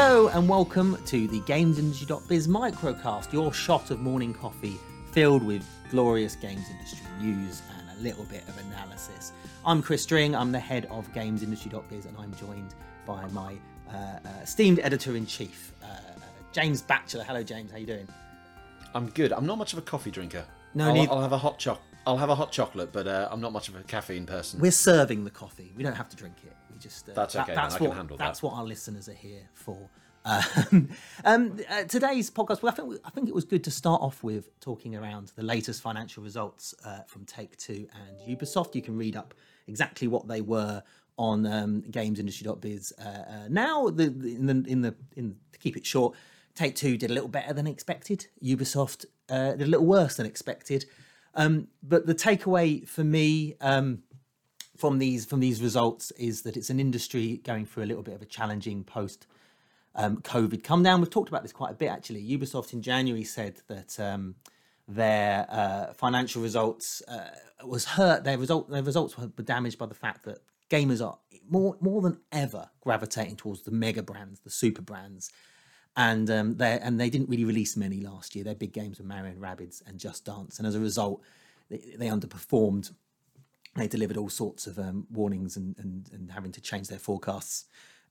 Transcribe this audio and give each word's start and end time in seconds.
Hello 0.00 0.28
and 0.28 0.48
welcome 0.48 0.96
to 1.06 1.26
the 1.26 1.40
GamesIndustry.biz 1.40 2.46
microcast, 2.46 3.32
your 3.32 3.52
shot 3.52 3.90
of 3.90 3.98
morning 3.98 4.32
coffee 4.32 4.78
filled 5.10 5.42
with 5.42 5.68
glorious 5.90 6.36
games 6.36 6.70
industry 6.70 7.04
news 7.20 7.62
and 7.76 7.98
a 7.98 8.00
little 8.00 8.22
bit 8.26 8.46
of 8.46 8.56
analysis. 8.58 9.32
I'm 9.66 9.82
Chris 9.82 10.06
Dring, 10.06 10.36
I'm 10.36 10.52
the 10.52 10.60
head 10.60 10.86
of 10.88 11.12
GamesIndustry.biz, 11.14 12.06
and 12.06 12.16
I'm 12.16 12.32
joined 12.36 12.76
by 13.06 13.26
my 13.30 13.56
uh, 13.92 13.96
uh, 13.96 14.28
esteemed 14.40 14.78
editor 14.84 15.16
in 15.16 15.26
chief, 15.26 15.72
uh, 15.82 15.86
James 16.52 16.80
Batchelor. 16.80 17.24
Hello, 17.24 17.42
James. 17.42 17.72
How 17.72 17.78
are 17.78 17.80
you 17.80 17.86
doing? 17.86 18.06
I'm 18.94 19.08
good. 19.10 19.32
I'm 19.32 19.46
not 19.46 19.58
much 19.58 19.72
of 19.72 19.80
a 19.80 19.82
coffee 19.82 20.12
drinker. 20.12 20.44
No, 20.74 20.90
I'll, 20.90 20.94
neither- 20.94 21.10
I'll 21.10 21.22
have 21.22 21.32
a 21.32 21.38
hot 21.38 21.58
choc. 21.58 21.82
I'll 22.06 22.16
have 22.16 22.30
a 22.30 22.34
hot 22.34 22.52
chocolate, 22.52 22.90
but 22.92 23.06
uh, 23.06 23.28
I'm 23.30 23.40
not 23.40 23.52
much 23.52 23.68
of 23.68 23.76
a 23.76 23.82
caffeine 23.82 24.26
person. 24.26 24.60
We're 24.60 24.70
serving 24.70 25.24
the 25.24 25.30
coffee. 25.30 25.72
We 25.76 25.82
don't 25.82 25.94
have 25.94 26.08
to 26.10 26.16
drink 26.16 26.36
it. 26.44 26.52
We 26.72 26.78
just 26.78 27.08
uh, 27.08 27.12
That's 27.14 27.36
okay, 27.36 27.46
then. 27.48 27.56
that's 27.56 27.74
I 27.74 27.78
can 27.78 27.88
what 27.88 27.96
handle 27.96 28.16
that. 28.16 28.24
that's 28.24 28.42
what 28.42 28.54
our 28.54 28.64
listeners 28.64 29.08
are 29.08 29.14
here 29.14 29.48
for. 29.54 29.90
Um, 30.24 30.88
um, 31.24 31.58
uh, 31.70 31.84
today's 31.84 32.30
podcast. 32.30 32.62
Well, 32.62 32.72
I 32.72 32.76
think 32.76 33.00
I 33.04 33.10
think 33.10 33.28
it 33.28 33.34
was 33.34 33.44
good 33.44 33.64
to 33.64 33.70
start 33.70 34.02
off 34.02 34.22
with 34.22 34.58
talking 34.60 34.96
around 34.96 35.32
the 35.36 35.42
latest 35.42 35.82
financial 35.82 36.22
results 36.22 36.74
uh, 36.84 37.00
from 37.06 37.24
Take 37.24 37.56
Two 37.56 37.86
and 37.94 38.38
Ubisoft. 38.38 38.74
You 38.74 38.82
can 38.82 38.96
read 38.96 39.16
up 39.16 39.34
exactly 39.66 40.08
what 40.08 40.28
they 40.28 40.40
were 40.40 40.82
on 41.18 41.46
um, 41.46 41.82
GamesIndustry.biz. 41.90 42.92
Uh, 42.98 43.02
uh, 43.08 43.48
now, 43.48 43.88
the, 43.88 44.04
in 44.04 44.46
the 44.46 44.64
in 44.70 44.82
the 44.82 44.94
in 45.16 45.36
to 45.52 45.58
keep 45.58 45.76
it 45.76 45.84
short, 45.86 46.14
Take 46.54 46.74
Two 46.74 46.96
did 46.96 47.10
a 47.10 47.14
little 47.14 47.28
better 47.28 47.52
than 47.52 47.66
expected. 47.66 48.26
Ubisoft 48.42 49.06
uh, 49.28 49.52
did 49.52 49.62
a 49.62 49.70
little 49.70 49.86
worse 49.86 50.16
than 50.16 50.26
expected. 50.26 50.84
Um, 51.38 51.68
but 51.84 52.04
the 52.04 52.16
takeaway 52.16 52.86
for 52.86 53.04
me 53.04 53.54
um, 53.60 54.02
from 54.76 54.98
these 54.98 55.24
from 55.24 55.38
these 55.38 55.62
results 55.62 56.10
is 56.18 56.42
that 56.42 56.56
it's 56.56 56.68
an 56.68 56.80
industry 56.80 57.40
going 57.44 57.64
through 57.64 57.84
a 57.84 57.86
little 57.86 58.02
bit 58.02 58.14
of 58.14 58.22
a 58.22 58.26
challenging 58.26 58.82
post 58.82 59.28
um, 59.94 60.16
COVID 60.18 60.64
come 60.64 60.82
down. 60.82 61.00
We've 61.00 61.08
talked 61.08 61.28
about 61.28 61.42
this 61.42 61.52
quite 61.52 61.70
a 61.70 61.76
bit 61.76 61.90
actually. 61.90 62.28
Ubisoft 62.28 62.72
in 62.72 62.82
January 62.82 63.22
said 63.22 63.60
that 63.68 63.98
um, 64.00 64.34
their 64.88 65.46
uh, 65.48 65.92
financial 65.92 66.42
results 66.42 67.02
uh, 67.06 67.30
was 67.64 67.84
hurt. 67.84 68.24
Their 68.24 68.36
result 68.36 68.68
their 68.68 68.82
results 68.82 69.16
were 69.16 69.30
were 69.38 69.44
damaged 69.44 69.78
by 69.78 69.86
the 69.86 69.94
fact 69.94 70.24
that 70.24 70.38
gamers 70.68 71.06
are 71.06 71.18
more 71.48 71.76
more 71.80 72.02
than 72.02 72.18
ever 72.32 72.68
gravitating 72.80 73.36
towards 73.36 73.62
the 73.62 73.70
mega 73.70 74.02
brands, 74.02 74.40
the 74.40 74.50
super 74.50 74.82
brands, 74.82 75.30
and 75.98 76.30
um, 76.30 76.56
they 76.56 76.78
and 76.78 76.98
they 76.98 77.10
didn't 77.10 77.28
really 77.28 77.44
release 77.44 77.76
many 77.76 78.00
last 78.00 78.34
year. 78.36 78.44
Their 78.44 78.54
big 78.54 78.72
games 78.72 79.00
were 79.00 79.04
Mario 79.04 79.32
and 79.32 79.42
Rabbids 79.42 79.82
and 79.86 79.98
Just 79.98 80.24
Dance, 80.24 80.58
and 80.58 80.66
as 80.66 80.76
a 80.76 80.80
result, 80.80 81.22
they, 81.68 81.82
they 81.98 82.06
underperformed. 82.06 82.92
They 83.74 83.88
delivered 83.88 84.16
all 84.16 84.28
sorts 84.28 84.66
of 84.66 84.78
um, 84.78 85.08
warnings 85.10 85.56
and, 85.56 85.76
and 85.76 86.08
and 86.12 86.30
having 86.30 86.52
to 86.52 86.60
change 86.60 86.86
their 86.86 87.00
forecasts. 87.00 87.64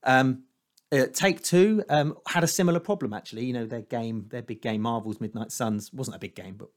Um, 0.04 0.44
uh, 0.92 1.06
Take 1.12 1.42
Two 1.42 1.82
um, 1.88 2.16
had 2.26 2.44
a 2.44 2.46
similar 2.46 2.78
problem 2.78 3.14
actually. 3.14 3.46
You 3.46 3.54
know, 3.54 3.66
their 3.66 3.82
game, 3.82 4.26
their 4.28 4.42
big 4.42 4.60
game, 4.60 4.82
Marvel's 4.82 5.20
Midnight 5.20 5.50
Suns, 5.50 5.90
wasn't 5.90 6.16
a 6.16 6.20
big 6.20 6.34
game, 6.34 6.56
but 6.56 6.68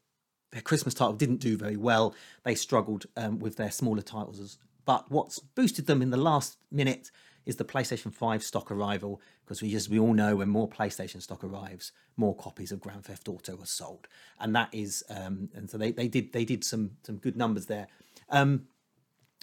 their 0.53 0.61
Christmas 0.61 0.93
title 0.93 1.13
didn't 1.13 1.41
do 1.41 1.57
very 1.57 1.77
well. 1.77 2.15
They 2.45 2.55
struggled 2.55 3.05
um, 3.17 3.39
with 3.39 3.57
their 3.57 3.71
smaller 3.71 4.01
titles. 4.01 4.57
But 4.85 5.11
what's 5.11 5.39
boosted 5.39 5.87
them 5.87 6.01
in 6.01 6.09
the 6.09 6.17
last 6.17 6.57
minute 6.71 7.11
is 7.45 7.55
the 7.55 7.65
PlayStation 7.65 8.13
5 8.13 8.43
stock 8.43 8.71
arrival, 8.71 9.21
because 9.43 9.61
we, 9.61 9.73
as 9.75 9.89
we 9.89 9.99
all 9.99 10.13
know, 10.13 10.37
when 10.37 10.49
more 10.49 10.69
PlayStation 10.69 11.21
stock 11.21 11.43
arrives, 11.43 11.91
more 12.17 12.35
copies 12.35 12.71
of 12.71 12.79
Grand 12.79 13.05
Theft 13.05 13.27
Auto 13.27 13.57
are 13.59 13.65
sold, 13.65 14.07
and 14.39 14.55
that 14.55 14.69
is, 14.71 15.03
um, 15.09 15.49
and 15.53 15.69
so 15.69 15.77
they, 15.77 15.91
they 15.91 16.07
did 16.07 16.33
they 16.33 16.45
did 16.45 16.63
some 16.63 16.91
some 17.03 17.17
good 17.17 17.35
numbers 17.35 17.65
there. 17.65 17.87
Um, 18.29 18.67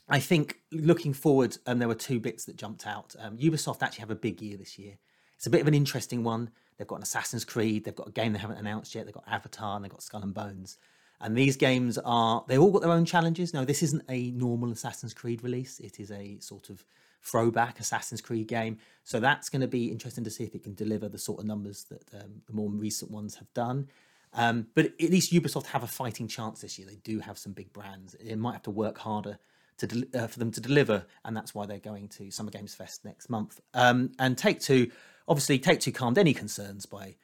I 0.09 0.21
think 0.21 0.61
looking 0.73 1.13
forward, 1.13 1.59
um, 1.67 1.79
there 1.79 1.89
were 1.89 1.95
two 1.95 2.19
bits 2.19 2.45
that 2.47 2.57
jumped 2.57 2.87
out. 2.87 3.15
Um, 3.19 3.37
Ubisoft 3.37 3.83
actually 3.83 4.01
have 4.01 4.11
a 4.11 4.17
big 4.17 4.41
year 4.41 4.57
this 4.57 4.79
year. 4.79 4.95
It's 5.37 5.47
a 5.47 5.51
bit 5.51 5.61
of 5.61 5.69
an 5.69 5.75
interesting 5.75 6.25
one. 6.25 6.51
They've 6.77 6.87
got 6.87 6.97
an 6.97 7.03
Assassin's 7.03 7.45
Creed, 7.45 7.85
they've 7.85 7.95
got 7.95 8.09
a 8.09 8.13
game 8.13 8.33
they 8.33 8.39
haven't 8.39 8.59
announced 8.59 8.95
yet, 8.95 9.05
they've 9.05 9.15
got 9.15 9.25
Avatar, 9.27 9.77
and 9.77 9.85
they've 9.85 9.91
got 9.91 10.03
Skull 10.03 10.23
and 10.23 10.33
Bones. 10.33 10.79
And 11.21 11.37
these 11.37 11.57
games 11.57 11.99
are, 12.05 12.45
they've 12.47 12.61
all 12.61 12.71
got 12.71 12.83
their 12.83 12.93
own 12.93 13.05
challenges. 13.05 13.53
No, 13.53 13.65
this 13.65 13.83
isn't 13.83 14.05
a 14.09 14.31
normal 14.31 14.71
Assassin's 14.71 15.13
Creed 15.13 15.43
release, 15.43 15.81
it 15.81 15.99
is 15.99 16.11
a 16.13 16.39
sort 16.39 16.71
of 16.71 16.85
throwback 17.23 17.81
Assassin's 17.81 18.21
Creed 18.21 18.49
game. 18.49 18.79
So 19.05 19.21
that's 19.21 19.49
going 19.49 19.61
to 19.61 19.69
be 19.69 19.91
interesting 19.91 20.25
to 20.25 20.31
see 20.31 20.45
if 20.45 20.55
it 20.55 20.63
can 20.63 20.75
deliver 20.75 21.09
the 21.09 21.19
sort 21.19 21.41
of 21.41 21.47
numbers 21.47 21.85
that 21.85 22.03
um, 22.15 22.43
the 22.47 22.53
more 22.53 22.71
recent 22.71 23.11
ones 23.11 23.37
have 23.37 23.53
done. 23.55 23.89
Um, 24.35 24.67
but 24.75 24.87
at 24.87 25.11
least 25.11 25.33
Ubisoft 25.33 25.67
have 25.67 25.83
a 25.83 25.89
fighting 25.89 26.29
chance 26.29 26.61
this 26.61 26.79
year. 26.79 26.87
They 26.87 26.97
do 26.97 27.21
have 27.21 27.39
some 27.39 27.53
big 27.53 27.73
brands. 27.73 28.15
They 28.23 28.35
might 28.35 28.53
have 28.53 28.63
to 28.63 28.71
work 28.71 28.99
harder 28.99 29.39
to 29.79 29.87
del- 29.87 30.23
uh, 30.23 30.27
for 30.27 30.39
them 30.39 30.51
to 30.53 30.61
deliver, 30.61 31.07
and 31.25 31.37
that's 31.37 31.55
why 31.55 31.67
they're 31.67 31.79
going 31.79 32.09
to 32.09 32.31
Summer 32.31 32.51
Games 32.51 32.75
Fest 32.75 33.05
next 33.05 33.31
month. 33.31 33.61
Um, 33.75 34.13
and 34.19 34.37
Take 34.37 34.61
Two, 34.61 34.91
obviously, 35.27 35.59
Take 35.59 35.81
Two 35.81 35.93
calmed 35.93 36.19
any 36.19 36.35
concerns 36.35 36.85
by 36.85 37.17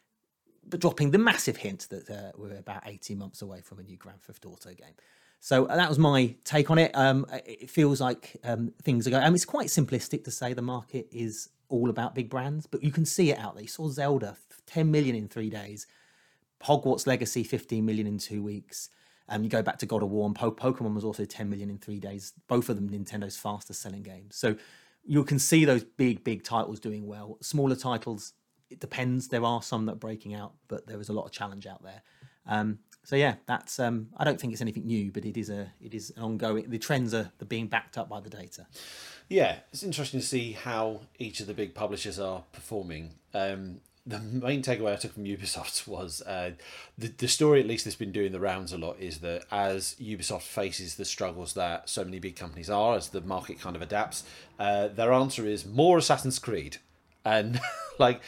dropping 0.79 1.11
the 1.11 1.19
massive 1.19 1.59
hint 1.59 1.89
that 1.91 2.09
uh, 2.09 2.33
we're 2.37 2.57
about 2.57 2.83
18 2.87 3.19
months 3.19 3.43
away 3.43 3.61
from 3.61 3.79
a 3.79 3.83
new 3.83 3.97
Grand 3.97 4.23
Theft 4.23 4.47
Auto 4.47 4.71
game. 4.71 4.95
So 5.45 5.67
uh, 5.67 5.77
that 5.77 5.91
was 5.91 5.99
my 5.99 6.35
take 6.45 6.71
on 6.71 6.79
it. 6.79 6.91
Um, 6.95 7.27
it 7.45 7.69
feels 7.69 8.01
like 8.01 8.39
um, 8.45 8.73
things 8.83 9.07
are 9.07 9.11
going. 9.11 9.23
I 9.23 9.27
mean, 9.27 9.35
it's 9.35 9.45
quite 9.45 9.67
simplistic 9.67 10.25
to 10.25 10.31
say 10.31 10.55
the 10.55 10.63
market 10.63 11.07
is 11.13 11.51
all 11.69 11.91
about 11.91 12.15
big 12.15 12.31
brands, 12.31 12.67
but 12.67 12.83
you 12.83 12.91
can 12.91 13.05
see 13.05 13.31
it 13.31 13.39
out 13.39 13.53
there. 13.53 13.61
You 13.61 13.69
saw 13.69 13.91
Zelda, 13.91 14.39
10 14.65 14.91
million 14.91 15.15
in 15.15 15.29
three 15.29 15.51
days. 15.51 15.87
Hogwarts 16.63 17.07
Legacy, 17.07 17.45
15 17.45 17.85
million 17.85 18.07
in 18.07 18.17
two 18.17 18.43
weeks. 18.43 18.89
Um, 19.29 19.45
you 19.45 19.51
go 19.51 19.61
back 19.61 19.77
to 19.81 19.87
God 19.87 20.03
of 20.03 20.09
War 20.09 20.25
and 20.25 20.35
po- 20.35 20.51
Pokemon 20.51 20.95
was 20.95 21.05
also 21.05 21.27
10 21.27 21.51
million 21.51 21.69
in 21.69 21.77
three 21.77 22.01
days. 22.01 22.33
Both 22.49 22.71
of 22.71 22.77
them 22.77 22.89
Nintendo's 22.89 23.37
fastest 23.37 23.83
selling 23.83 24.03
games. 24.03 24.37
So 24.37 24.57
you 25.05 25.23
can 25.25 25.39
see 25.39 25.67
those 25.67 25.85
big, 25.85 26.25
big 26.25 26.43
titles 26.43 26.81
doing 26.81 27.07
well. 27.07 27.37
Smaller 27.43 27.77
titles, 27.77 28.33
it 28.71 28.81
depends. 28.81 29.29
There 29.29 29.45
are 29.45 29.61
some 29.61 29.85
that 29.85 29.93
are 29.93 29.97
breaking 29.97 30.33
out, 30.33 30.55
but 30.69 30.87
there 30.87 31.03
is 31.03 31.11
a 31.11 31.13
lot 31.13 31.27
of 31.27 31.33
challenge 31.33 31.67
out 31.67 31.83
there. 31.83 32.01
Um, 32.47 32.79
so 33.05 33.17
yeah, 33.17 33.37
that's. 33.47 33.79
Um, 33.79 34.09
I 34.17 34.25
don't 34.25 34.41
think 34.41 34.53
it's 34.53 34.63
anything 34.63 34.87
new, 34.87 35.13
but 35.13 35.25
it 35.25 35.37
is 35.37 35.51
a. 35.51 35.71
It 35.81 35.95
is 35.95 36.13
an 36.17 36.23
ongoing. 36.23 36.69
The 36.69 36.79
trends 36.79 37.15
are 37.15 37.31
being 37.47 37.69
backed 37.69 37.99
up 37.99 38.09
by 38.09 38.21
the 38.21 38.31
data. 38.31 38.67
Yeah, 39.29 39.59
it's 39.73 39.83
interesting 39.83 40.21
to 40.21 40.27
see 40.27 40.53
how 40.53 41.03
each 41.19 41.41
of 41.41 41.47
the 41.47 41.55
big 41.55 41.75
publishers 41.75 42.19
are 42.19 42.45
performing. 42.53 43.15
Um, 43.35 43.81
the 44.07 44.19
main 44.19 44.63
takeaway 44.63 44.93
I 44.93 44.97
took 44.97 45.15
from 45.15 45.25
Ubisoft 45.25 45.87
was 45.87 46.23
uh, 46.23 46.53
the 46.97 47.09
the 47.09 47.29
story, 47.29 47.61
at 47.61 47.67
least 47.67 47.85
that's 47.85 47.97
been 47.97 48.13
doing 48.13 48.33
the 48.33 48.41
rounds 48.41 48.73
a 48.73 48.79
lot, 48.79 48.99
is 48.99 49.19
that 49.19 49.45
as 49.51 49.97
Ubisoft 50.01 50.43
faces 50.43 50.97
the 50.97 51.05
struggles 51.05 51.53
that 51.55 51.91
so 51.91 52.05
many 52.05 52.19
big 52.19 52.37
companies 52.37 52.71
are, 52.71 52.97
as 52.97 53.11
the 53.11 53.21
market 53.21 53.61
kind 53.61 53.77
of 53.77 53.83
adapts, 53.83 54.25
uh, 54.59 54.89
their 54.89 55.13
answer 55.13 55.47
is 55.47 55.67
more 55.67 55.99
Assassin's 55.99 56.39
Creed, 56.39 56.79
and 57.23 57.61
like 57.99 58.23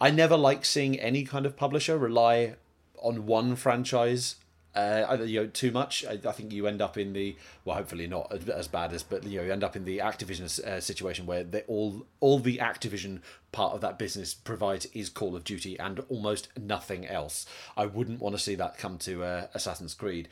I 0.00 0.10
never 0.10 0.36
like 0.36 0.66
seeing 0.66 0.98
any 1.00 1.24
kind 1.24 1.46
of 1.46 1.56
publisher 1.56 1.96
rely 1.96 2.56
on 3.02 3.26
one 3.26 3.56
franchise 3.56 4.36
uh, 4.78 5.18
you 5.24 5.40
know 5.40 5.46
too 5.46 5.72
much. 5.72 6.04
I, 6.04 6.18
I 6.28 6.32
think 6.32 6.52
you 6.52 6.66
end 6.66 6.80
up 6.80 6.96
in 6.96 7.12
the 7.12 7.36
well, 7.64 7.76
hopefully 7.76 8.06
not 8.06 8.32
as- 8.48 8.68
bad 8.68 8.92
as, 8.92 9.02
but 9.02 9.24
you 9.24 9.38
know 9.38 9.44
you 9.44 9.52
end 9.52 9.64
up 9.64 9.74
in 9.74 9.84
the 9.84 9.98
Activision 9.98 10.64
uh, 10.64 10.80
situation 10.80 11.26
where 11.26 11.42
they 11.42 11.62
all 11.62 12.06
all 12.20 12.38
the 12.38 12.58
Activision 12.58 13.20
part 13.50 13.74
of 13.74 13.80
that 13.80 13.98
business 13.98 14.34
provides 14.34 14.86
is 14.86 15.08
Call 15.08 15.34
of 15.34 15.42
Duty 15.42 15.78
and 15.78 16.00
almost 16.08 16.48
nothing 16.56 17.06
else. 17.06 17.46
I 17.76 17.86
wouldn't 17.86 18.20
want 18.20 18.36
to 18.36 18.42
see 18.42 18.54
that 18.56 18.78
come 18.78 18.98
to 18.98 19.24
uh, 19.24 19.46
Assassin's 19.54 19.94
Creed. 19.94 20.28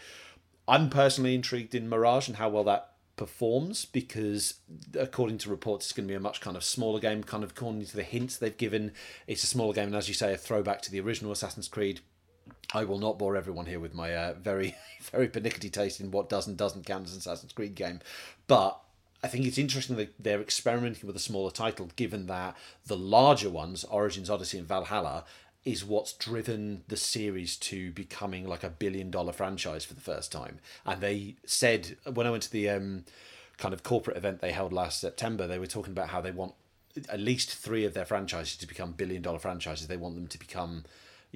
I'm 0.68 0.90
personally 0.90 1.34
intrigued 1.34 1.74
in 1.74 1.88
Mirage 1.88 2.28
and 2.28 2.36
how 2.36 2.48
well 2.48 2.64
that 2.64 2.92
performs 3.16 3.86
because 3.86 4.60
according 4.98 5.38
to 5.38 5.48
reports 5.48 5.86
it's 5.86 5.92
going 5.94 6.06
to 6.06 6.12
be 6.12 6.16
a 6.16 6.20
much 6.20 6.42
kind 6.42 6.54
of 6.54 6.62
smaller 6.62 7.00
game 7.00 7.24
kind 7.24 7.42
of 7.42 7.52
according 7.52 7.82
to 7.82 7.96
the 7.96 8.02
hints 8.02 8.36
they've 8.36 8.58
given 8.58 8.92
it's 9.26 9.42
a 9.42 9.46
smaller 9.46 9.72
game 9.72 9.86
and 9.86 9.96
as 9.96 10.06
you 10.06 10.12
say 10.12 10.34
a 10.34 10.36
throwback 10.36 10.82
to 10.82 10.90
the 10.90 11.00
original 11.00 11.32
assassin's 11.32 11.66
creed 11.66 12.00
I 12.74 12.84
will 12.84 12.98
not 12.98 13.18
bore 13.18 13.36
everyone 13.36 13.66
here 13.66 13.80
with 13.80 13.94
my 13.94 14.14
uh, 14.14 14.34
very, 14.34 14.76
very 15.12 15.28
pernickety 15.28 15.70
taste 15.70 16.00
in 16.00 16.10
what 16.10 16.28
does 16.28 16.46
and 16.46 16.56
doesn't 16.56 16.86
count 16.86 17.06
as 17.06 17.12
an 17.12 17.18
Assassin's 17.18 17.52
Creed 17.52 17.74
game. 17.74 18.00
But 18.46 18.80
I 19.22 19.28
think 19.28 19.46
it's 19.46 19.58
interesting 19.58 19.96
that 19.96 20.14
they're 20.18 20.40
experimenting 20.40 21.06
with 21.06 21.16
a 21.16 21.20
smaller 21.20 21.50
title, 21.50 21.90
given 21.96 22.26
that 22.26 22.56
the 22.86 22.96
larger 22.96 23.50
ones, 23.50 23.84
Origins, 23.84 24.30
Odyssey, 24.30 24.58
and 24.58 24.68
Valhalla, 24.68 25.24
is 25.64 25.84
what's 25.84 26.12
driven 26.12 26.84
the 26.86 26.96
series 26.96 27.56
to 27.56 27.90
becoming 27.92 28.46
like 28.46 28.62
a 28.62 28.70
billion 28.70 29.10
dollar 29.10 29.32
franchise 29.32 29.84
for 29.84 29.94
the 29.94 30.00
first 30.00 30.30
time. 30.30 30.60
And 30.84 31.00
they 31.00 31.34
said, 31.44 31.96
when 32.12 32.26
I 32.26 32.30
went 32.30 32.44
to 32.44 32.52
the 32.52 32.70
um, 32.70 33.04
kind 33.58 33.74
of 33.74 33.82
corporate 33.82 34.16
event 34.16 34.40
they 34.40 34.52
held 34.52 34.72
last 34.72 35.00
September, 35.00 35.46
they 35.46 35.58
were 35.58 35.66
talking 35.66 35.92
about 35.92 36.10
how 36.10 36.20
they 36.20 36.30
want 36.30 36.54
at 37.08 37.20
least 37.20 37.52
three 37.52 37.84
of 37.84 37.94
their 37.94 38.04
franchises 38.04 38.56
to 38.58 38.66
become 38.66 38.92
billion 38.92 39.22
dollar 39.22 39.38
franchises. 39.38 39.88
They 39.88 39.96
want 39.96 40.14
them 40.14 40.28
to 40.28 40.38
become 40.38 40.84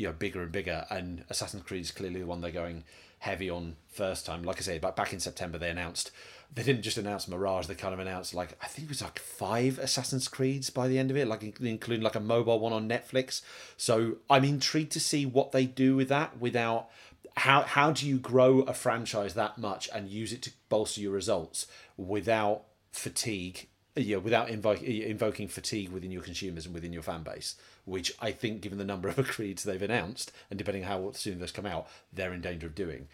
you 0.00 0.06
know 0.06 0.12
bigger 0.12 0.42
and 0.42 0.50
bigger 0.50 0.86
and 0.88 1.24
assassin's 1.28 1.62
creed 1.62 1.82
is 1.82 1.90
clearly 1.90 2.20
the 2.20 2.26
one 2.26 2.40
they're 2.40 2.50
going 2.50 2.84
heavy 3.18 3.50
on 3.50 3.76
first 3.92 4.24
time. 4.24 4.42
Like 4.42 4.56
i 4.56 4.60
say 4.60 4.78
but 4.78 4.96
back 4.96 5.12
in 5.12 5.20
september 5.20 5.58
they 5.58 5.68
announced 5.68 6.10
they 6.52 6.62
didn't 6.62 6.82
just 6.82 6.96
announce 6.96 7.28
mirage 7.28 7.66
they 7.66 7.74
kind 7.74 7.92
of 7.92 8.00
announced 8.00 8.34
like 8.34 8.56
i 8.62 8.66
think 8.66 8.86
it 8.86 8.88
was 8.88 9.02
like 9.02 9.18
five 9.18 9.78
assassin's 9.78 10.26
creeds 10.26 10.70
by 10.70 10.88
the 10.88 10.98
end 10.98 11.10
of 11.10 11.16
it 11.16 11.28
like 11.28 11.42
including 11.60 12.02
like 12.02 12.16
a 12.16 12.20
mobile 12.20 12.58
one 12.58 12.72
on 12.72 12.88
netflix. 12.88 13.42
So 13.76 14.16
i'm 14.30 14.44
intrigued 14.44 14.92
to 14.92 15.00
see 15.00 15.26
what 15.26 15.52
they 15.52 15.66
do 15.66 15.96
with 15.96 16.08
that 16.08 16.40
without 16.40 16.88
how 17.36 17.62
how 17.62 17.92
do 17.92 18.08
you 18.08 18.18
grow 18.18 18.60
a 18.62 18.72
franchise 18.72 19.34
that 19.34 19.58
much 19.58 19.88
and 19.94 20.08
use 20.08 20.32
it 20.32 20.40
to 20.42 20.50
bolster 20.70 21.02
your 21.02 21.12
results 21.12 21.66
without 21.98 22.62
fatigue 22.90 23.68
yeah, 23.96 24.16
without 24.16 24.48
invo- 24.48 24.82
invoking 24.82 25.48
fatigue 25.48 25.90
within 25.90 26.10
your 26.10 26.22
consumers 26.22 26.64
and 26.66 26.74
within 26.74 26.92
your 26.92 27.02
fan 27.02 27.22
base, 27.22 27.56
which 27.84 28.12
I 28.20 28.30
think, 28.32 28.60
given 28.60 28.78
the 28.78 28.84
number 28.84 29.08
of 29.16 29.26
creeds 29.26 29.62
they've 29.62 29.82
announced, 29.82 30.32
and 30.48 30.58
depending 30.58 30.84
how 30.84 31.12
soon 31.12 31.40
those 31.40 31.52
come 31.52 31.66
out, 31.66 31.88
they're 32.12 32.32
in 32.32 32.40
danger 32.40 32.66
of 32.66 32.74
doing. 32.74 33.08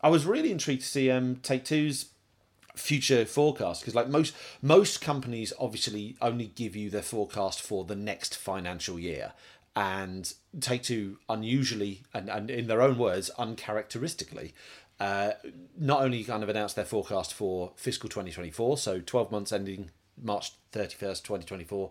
I 0.00 0.08
was 0.08 0.26
really 0.26 0.50
intrigued 0.50 0.82
to 0.82 0.88
see 0.88 1.10
um, 1.10 1.36
Take 1.36 1.64
Two's 1.64 2.06
future 2.74 3.26
forecast 3.26 3.82
because 3.82 3.94
like 3.94 4.08
most 4.08 4.34
most 4.62 5.00
companies 5.02 5.52
obviously 5.58 6.16
only 6.22 6.46
give 6.46 6.74
you 6.74 6.88
their 6.88 7.02
forecast 7.02 7.60
for 7.60 7.84
the 7.84 7.94
next 7.94 8.34
financial 8.34 8.98
year 8.98 9.34
and 9.76 10.32
take 10.60 10.82
two 10.82 11.18
unusually 11.28 12.02
and, 12.14 12.28
and 12.28 12.50
in 12.50 12.66
their 12.68 12.80
own 12.80 12.96
words 12.96 13.30
uncharacteristically 13.38 14.54
uh, 15.00 15.32
not 15.78 16.02
only 16.02 16.24
kind 16.24 16.42
of 16.42 16.48
announced 16.48 16.76
their 16.76 16.84
forecast 16.84 17.34
for 17.34 17.72
fiscal 17.76 18.08
2024 18.08 18.78
so 18.78 19.00
12 19.00 19.30
months 19.30 19.52
ending 19.52 19.90
march 20.22 20.52
31st 20.72 21.22
2024 21.22 21.90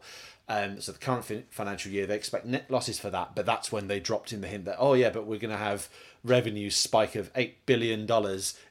um, 0.49 0.81
so 0.81 0.91
the 0.91 0.97
current 0.97 1.45
financial 1.49 1.91
year 1.91 2.05
they 2.05 2.15
expect 2.15 2.45
net 2.45 2.69
losses 2.69 2.99
for 2.99 3.09
that 3.09 3.35
but 3.35 3.45
that's 3.45 3.71
when 3.71 3.87
they 3.87 3.99
dropped 3.99 4.33
in 4.33 4.41
the 4.41 4.47
hint 4.47 4.65
that 4.65 4.77
oh 4.79 4.93
yeah 4.93 5.09
but 5.09 5.25
we're 5.25 5.39
going 5.39 5.51
to 5.51 5.57
have 5.57 5.89
revenue 6.23 6.69
spike 6.69 7.15
of 7.15 7.33
$8 7.33 7.53
billion 7.65 8.01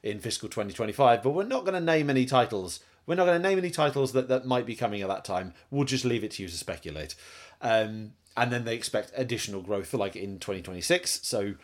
in 0.03 0.21
fiscal 0.21 0.49
2025, 0.49 1.23
but 1.23 1.31
we're 1.31 1.45
not 1.45 1.65
going 1.65 1.75
to 1.75 1.81
name 1.81 2.11
any 2.11 2.27
titles. 2.27 2.81
We're 3.07 3.17
not 3.17 3.27
going 3.27 3.41
to 3.43 3.49
name 3.49 3.59
any 3.59 3.71
titles 3.71 4.13
that, 4.13 4.29
that 4.29 4.47
might 4.47 4.67
be 4.67 4.77
coming 4.77 5.03
at 5.03 5.09
that 5.09 5.25
time. 5.25 5.55
We'll 5.71 5.85
just 5.85 6.05
leave 6.05 6.23
it 6.23 6.33
to 6.33 6.43
you 6.43 6.49
to 6.49 6.57
speculate. 6.57 7.15
Um, 7.61 8.13
and 8.37 8.53
then 8.53 8.65
they 8.65 8.75
expect 8.75 9.13
additional 9.17 9.63
growth 9.63 9.93
like 9.93 10.15
in 10.15 10.39
2026. 10.39 11.21
So 11.27 11.55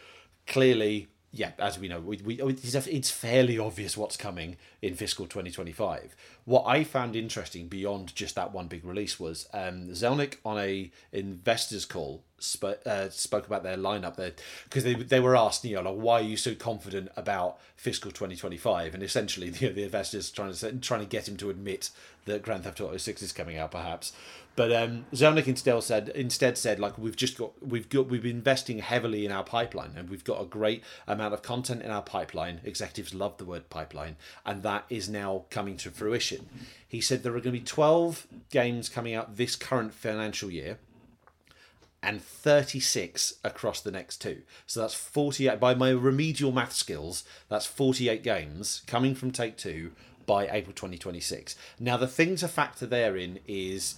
clearly, 0.47 1.09
yeah, 1.31 1.53
as 1.59 1.79
we 1.79 1.89
know, 1.89 2.01
we, 2.01 2.17
we, 2.25 2.41
it's 2.41 3.11
fairly 3.11 3.59
obvious 3.59 3.97
what's 3.97 4.17
coming 4.17 4.57
in 4.83 4.95
fiscal 4.95 5.27
2025. 5.27 6.17
What 6.47 6.65
I 6.67 6.85
found 6.85 7.17
interesting 7.17 7.67
beyond 7.67 8.15
just 8.15 8.37
that 8.37 8.53
one 8.53 8.69
big 8.69 8.85
release 8.85 9.19
was 9.19 9.49
um, 9.53 9.89
Zelnick 9.89 10.37
on 10.45 10.59
a 10.59 10.91
investors 11.13 11.85
call 11.85 12.23
sp- 12.39 12.83
uh, 12.87 13.09
spoke 13.11 13.47
about 13.47 13.63
their 13.63 13.77
lineup 13.77 14.17
there 14.17 14.33
because 14.65 14.85
they 14.85 14.95
they 14.95 15.21
were 15.21 15.37
asked, 15.37 15.65
you 15.65 15.75
know, 15.75 15.91
like 15.91 16.01
why 16.01 16.21
are 16.21 16.25
you 16.25 16.37
so 16.37 16.55
confident 16.55 17.11
about 17.17 17.59
fiscal 17.77 18.11
2025? 18.11 18.95
And 18.95 19.03
essentially, 19.03 19.51
the, 19.51 19.71
the 19.71 19.83
investors 19.83 20.31
trying 20.31 20.53
to 20.53 20.73
trying 20.75 21.01
to 21.01 21.07
get 21.07 21.29
him 21.29 21.37
to 21.39 21.51
admit 21.51 21.91
that 22.27 22.43
Grand 22.43 22.65
Theft 22.65 22.81
Auto 22.81 22.97
6 22.97 23.23
is 23.23 23.33
coming 23.33 23.57
out, 23.57 23.71
perhaps. 23.71 24.13
But 24.57 24.73
um, 24.73 25.05
Zelnick 25.13 25.47
instead 25.47 25.83
said 25.83 26.09
instead 26.11 26.57
said 26.57 26.81
like 26.81 26.97
we've 26.97 27.15
just 27.15 27.37
got 27.37 27.53
we've 27.63 27.89
got 27.89 28.09
we've 28.09 28.23
been 28.23 28.37
investing 28.37 28.79
heavily 28.79 29.27
in 29.27 29.31
our 29.33 29.45
pipeline 29.45 29.93
and 29.97 30.09
we've 30.09 30.25
got 30.25 30.41
a 30.41 30.47
great 30.47 30.83
amount 31.07 31.35
of 31.35 31.43
content 31.43 31.83
in 31.83 31.91
our 31.91 32.03
pipeline. 32.03 32.61
Executives 32.65 33.15
love 33.15 33.37
the 33.37 33.45
word 33.45 33.69
pipeline, 33.69 34.17
and 34.47 34.63
that 34.63 34.87
is 34.89 35.09
now 35.09 35.45
coming 35.51 35.77
to 35.79 35.91
fruition. 35.91 36.36
He 36.89 37.01
said 37.01 37.23
there 37.23 37.33
are 37.33 37.41
going 37.41 37.55
to 37.55 37.61
be 37.61 37.61
12 37.61 38.27
games 38.51 38.89
coming 38.89 39.15
out 39.15 39.37
this 39.37 39.57
current 39.57 39.93
financial 39.93 40.51
year 40.51 40.79
and 42.03 42.23
36 42.23 43.35
across 43.43 43.81
the 43.81 43.91
next 43.91 44.19
two. 44.19 44.43
So 44.67 44.81
that's 44.81 44.95
48 44.95 45.59
by 45.59 45.75
my 45.75 45.91
remedial 45.91 46.53
math 46.53 46.73
skills, 46.73 47.25
that's 47.49 47.67
48 47.67 48.23
games 48.23 48.83
coming 48.87 49.15
from 49.15 49.33
Take 49.33 49.57
2 49.57 49.93
by 50.25 50.47
April 50.49 50.75
2026. 50.75 51.57
Now 51.81 51.97
the 51.97 52.07
thing 52.07 52.37
to 52.37 52.49
factor 52.49 52.87
therein 52.87 53.41
is 53.47 53.97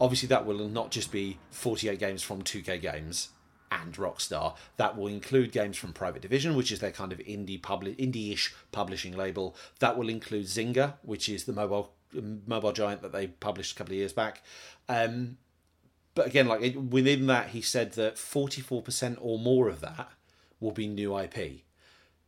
obviously 0.00 0.28
that 0.28 0.46
will 0.46 0.68
not 0.68 0.90
just 0.90 1.12
be 1.12 1.38
48 1.50 1.98
games 1.98 2.22
from 2.22 2.42
2K 2.42 2.80
Games 2.80 3.28
and 3.70 3.94
Rockstar. 3.94 4.56
That 4.76 4.96
will 4.96 5.06
include 5.06 5.52
games 5.52 5.76
from 5.76 5.92
Private 5.92 6.22
Division, 6.22 6.54
which 6.54 6.72
is 6.72 6.80
their 6.80 6.90
kind 6.90 7.12
of 7.12 7.18
indie 7.18 7.60
indie-ish 7.60 8.54
publishing 8.72 9.16
label. 9.16 9.56
That 9.78 9.96
will 9.96 10.08
include 10.08 10.46
Zynga, 10.46 10.94
which 11.02 11.28
is 11.28 11.44
the 11.44 11.52
mobile 11.52 11.92
mobile 12.46 12.72
giant 12.72 13.02
that 13.02 13.12
they 13.12 13.28
published 13.28 13.72
a 13.72 13.74
couple 13.76 13.92
of 13.92 13.98
years 13.98 14.12
back. 14.12 14.42
Um, 14.88 15.38
but 16.14 16.26
again, 16.26 16.48
like 16.48 16.62
it, 16.62 16.76
within 16.76 17.26
that, 17.28 17.50
he 17.50 17.60
said 17.60 17.92
that 17.92 18.16
44% 18.16 19.16
or 19.20 19.38
more 19.38 19.68
of 19.68 19.80
that 19.80 20.10
will 20.58 20.72
be 20.72 20.88
new 20.88 21.16
IP. 21.16 21.62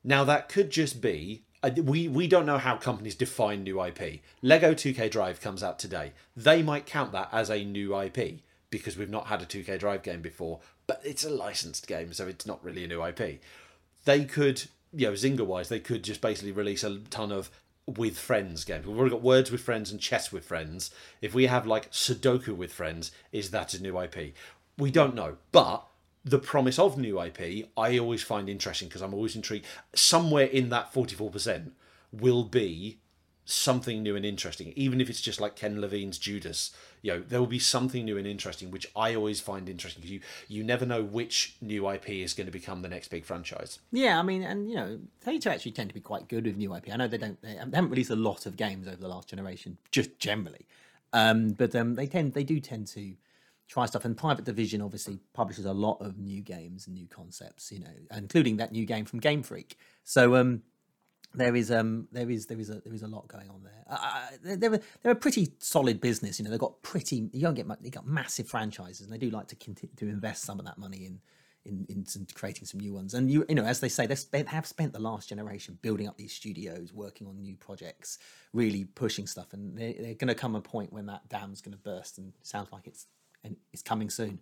Now, 0.05 0.25
that 0.25 0.49
could 0.49 0.71
just 0.71 1.00
be 1.00 1.44
uh, 1.62 1.71
we 1.77 2.09
we 2.09 2.27
don't 2.27 2.47
know 2.47 2.59
how 2.59 2.77
companies 2.77 3.15
define 3.15 3.62
new 3.62 3.83
IP. 3.83 4.21
Lego 4.41 4.75
2K 4.75 5.11
Drive 5.11 5.41
comes 5.41 5.62
out 5.62 5.79
today. 5.79 6.12
They 6.37 6.62
might 6.62 6.87
count 6.87 7.12
that 7.12 7.29
as 7.33 7.50
a 7.50 7.65
new 7.65 7.97
IP 7.99 8.41
because 8.71 8.97
we've 8.97 9.11
not 9.11 9.27
had 9.27 9.43
a 9.43 9.47
2K 9.47 9.79
Drive 9.79 10.03
game 10.03 10.23
before, 10.23 10.61
but 10.93 11.00
it's 11.09 11.25
a 11.25 11.31
licensed 11.31 11.87
game, 11.87 12.12
so 12.12 12.27
it's 12.27 12.44
not 12.44 12.62
really 12.62 12.85
a 12.85 12.89
new 12.89 13.03
IP. 13.03 13.41
They 14.05 14.27
could, 14.27 14.65
you 14.93 15.06
know, 15.06 15.15
Zynga 15.15 15.47
wise, 15.47 15.71
they 15.71 15.81
could 15.81 16.05
just 16.05 16.21
basically 16.21 16.53
release 16.53 16.85
a 16.85 16.99
ton 17.09 17.33
of 17.33 17.50
with 17.87 18.19
friends 18.19 18.65
games. 18.65 18.87
We've 18.87 18.99
already 18.99 19.12
got 19.12 19.23
words 19.23 19.50
with 19.50 19.62
friends 19.62 19.91
and 19.91 19.99
chess 19.99 20.31
with 20.31 20.44
friends. 20.44 20.91
If 21.23 21.33
we 21.33 21.47
have 21.47 21.67
like 21.67 21.91
Sudoku 21.93 22.55
with 22.55 22.75
friends, 22.75 23.11
is 23.33 23.53
that 23.53 23.73
a 23.73 23.83
new 23.83 23.99
IP? 23.99 24.35
We 24.77 24.91
don't 24.91 25.15
know, 25.15 25.39
but 25.50 25.87
the 26.27 26.39
promise 26.39 26.79
of 26.79 26.99
new 26.99 27.19
IP, 27.19 27.71
I 27.75 27.99
always 27.99 28.23
find 28.23 28.50
interesting 28.50 28.89
because 28.89 29.00
I'm 29.00 29.15
always 29.15 29.35
intrigued. 29.35 29.65
Somewhere 29.94 30.44
in 30.44 30.69
that 30.69 30.93
44% 30.93 31.71
will 32.12 32.44
be 32.44 32.99
something 33.47 34.03
new 34.03 34.15
and 34.15 34.27
interesting, 34.27 34.75
even 34.77 35.00
if 35.00 35.09
it's 35.09 35.23
just 35.23 35.41
like 35.41 35.56
Ken 35.56 35.81
Levine's 35.81 36.19
Judas. 36.19 36.71
You 37.02 37.12
know, 37.12 37.20
there 37.20 37.40
will 37.40 37.49
be 37.49 37.58
something 37.58 38.04
new 38.04 38.16
and 38.16 38.26
interesting, 38.26 38.70
which 38.70 38.87
I 38.96 39.14
always 39.14 39.40
find 39.40 39.69
interesting 39.69 40.02
because 40.02 40.12
you 40.12 40.20
you 40.49 40.62
never 40.62 40.87
know 40.87 41.02
which 41.02 41.56
new 41.60 41.90
IP 41.90 42.10
is 42.10 42.32
going 42.32 42.46
to 42.46 42.52
become 42.52 42.82
the 42.82 42.88
next 42.88 43.08
big 43.08 43.25
franchise. 43.25 43.81
Yeah, 43.90 44.19
I 44.19 44.22
mean, 44.22 44.43
and 44.43 44.69
you 44.70 44.76
know, 44.76 45.00
they 45.25 45.38
actually 45.44 45.72
tend 45.72 45.90
to 45.90 45.94
be 45.94 46.00
quite 46.00 46.28
good 46.28 46.44
with 46.46 46.56
new 46.56 46.75
IP. 46.75 46.90
I 46.93 46.96
know 46.96 47.08
they 47.08 47.19
don't 47.19 47.40
they 47.43 47.54
haven't 47.54 47.90
released 47.90 48.10
a 48.10 48.16
lot 48.16 48.46
of 48.46 48.56
games 48.56 48.87
over 48.87 48.96
the 48.96 49.08
last 49.08 49.28
generation, 49.28 49.78
just 49.90 50.19
generally, 50.19 50.66
um, 51.12 51.50
but 51.50 51.75
um, 51.75 51.94
they 51.94 52.06
tend 52.06 52.34
they 52.34 52.44
do 52.44 52.60
tend 52.60 52.87
to 52.88 53.14
try 53.69 53.87
stuff. 53.87 54.05
And 54.05 54.16
Private 54.16 54.44
Division 54.44 54.81
obviously 54.82 55.19
publishes 55.32 55.64
a 55.64 55.72
lot 55.72 56.00
of 56.00 56.19
new 56.19 56.43
games 56.43 56.87
and 56.87 56.94
new 56.94 57.06
concepts, 57.06 57.72
you 57.72 57.81
know, 57.81 58.16
including 58.16 58.58
that 58.58 58.70
new 58.70 58.84
game 58.84 59.05
from 59.06 59.19
Game 59.19 59.43
Freak. 59.43 59.76
So 60.05 60.37
um, 60.37 60.62
there 61.34 61.56
is 61.56 61.70
um 61.70 62.08
there 62.12 62.31
is 62.31 62.46
there 62.46 62.61
is 62.61 62.70
a 62.70 62.81
there 62.81 62.94
is 62.94 63.02
a 63.02 63.08
lot 63.08 63.29
going 63.29 63.49
on 63.49 63.62
there. 63.62 64.56
They're 64.56 64.81
they're 65.02 65.12
a 65.12 65.17
pretty 65.17 65.52
solid 65.58 66.00
business. 66.00 66.38
You 66.38 66.44
know, 66.44 66.50
they've 66.50 66.61
got 66.61 66.82
pretty 66.82 67.29
you 67.32 67.43
don't 67.43 67.55
get 67.55 67.67
much, 67.67 67.81
they 67.81 67.90
got 67.90 68.06
massive 68.06 68.49
franchises, 68.49 69.02
and 69.02 69.12
they 69.12 69.19
do 69.19 69.31
like 69.31 69.49
to 69.49 69.56
continue 69.56 69.94
to 69.96 70.08
invest 70.08 70.44
some 70.44 70.58
of 70.58 70.67
that 70.67 70.79
money 70.79 71.06
in 71.06 71.20
in 71.65 71.86
in 71.89 72.27
creating 72.34 72.67
some 72.67 72.81
new 72.81 72.93
ones. 72.93 73.15
And 73.15 73.31
you 73.31 73.44
you 73.48 73.55
know, 73.55 73.65
as 73.65 73.81
they 73.81 73.89
say, 73.89 74.06
they 74.06 74.44
have 74.46 74.67
spent 74.67 74.93
the 74.93 75.01
last 75.01 75.29
generation 75.29 75.79
building 75.82 76.08
up 76.08 76.17
these 76.17 76.32
studios, 76.32 76.93
working 76.93 77.27
on 77.27 77.41
new 77.41 77.56
projects, 77.56 78.19
really 78.53 78.84
pushing 78.84 79.27
stuff, 79.27 79.53
and 79.53 79.77
they're, 79.77 79.94
they're 79.98 80.15
going 80.15 80.29
to 80.29 80.34
come 80.34 80.55
a 80.55 80.60
point 80.60 80.93
when 80.93 81.06
that 81.06 81.29
dam's 81.29 81.60
going 81.60 81.72
to 81.72 81.79
burst, 81.79 82.19
and 82.19 82.32
sounds 82.43 82.70
like 82.72 82.86
it's 82.86 83.06
and 83.44 83.56
it's 83.72 83.82
coming 83.82 84.10
soon. 84.10 84.39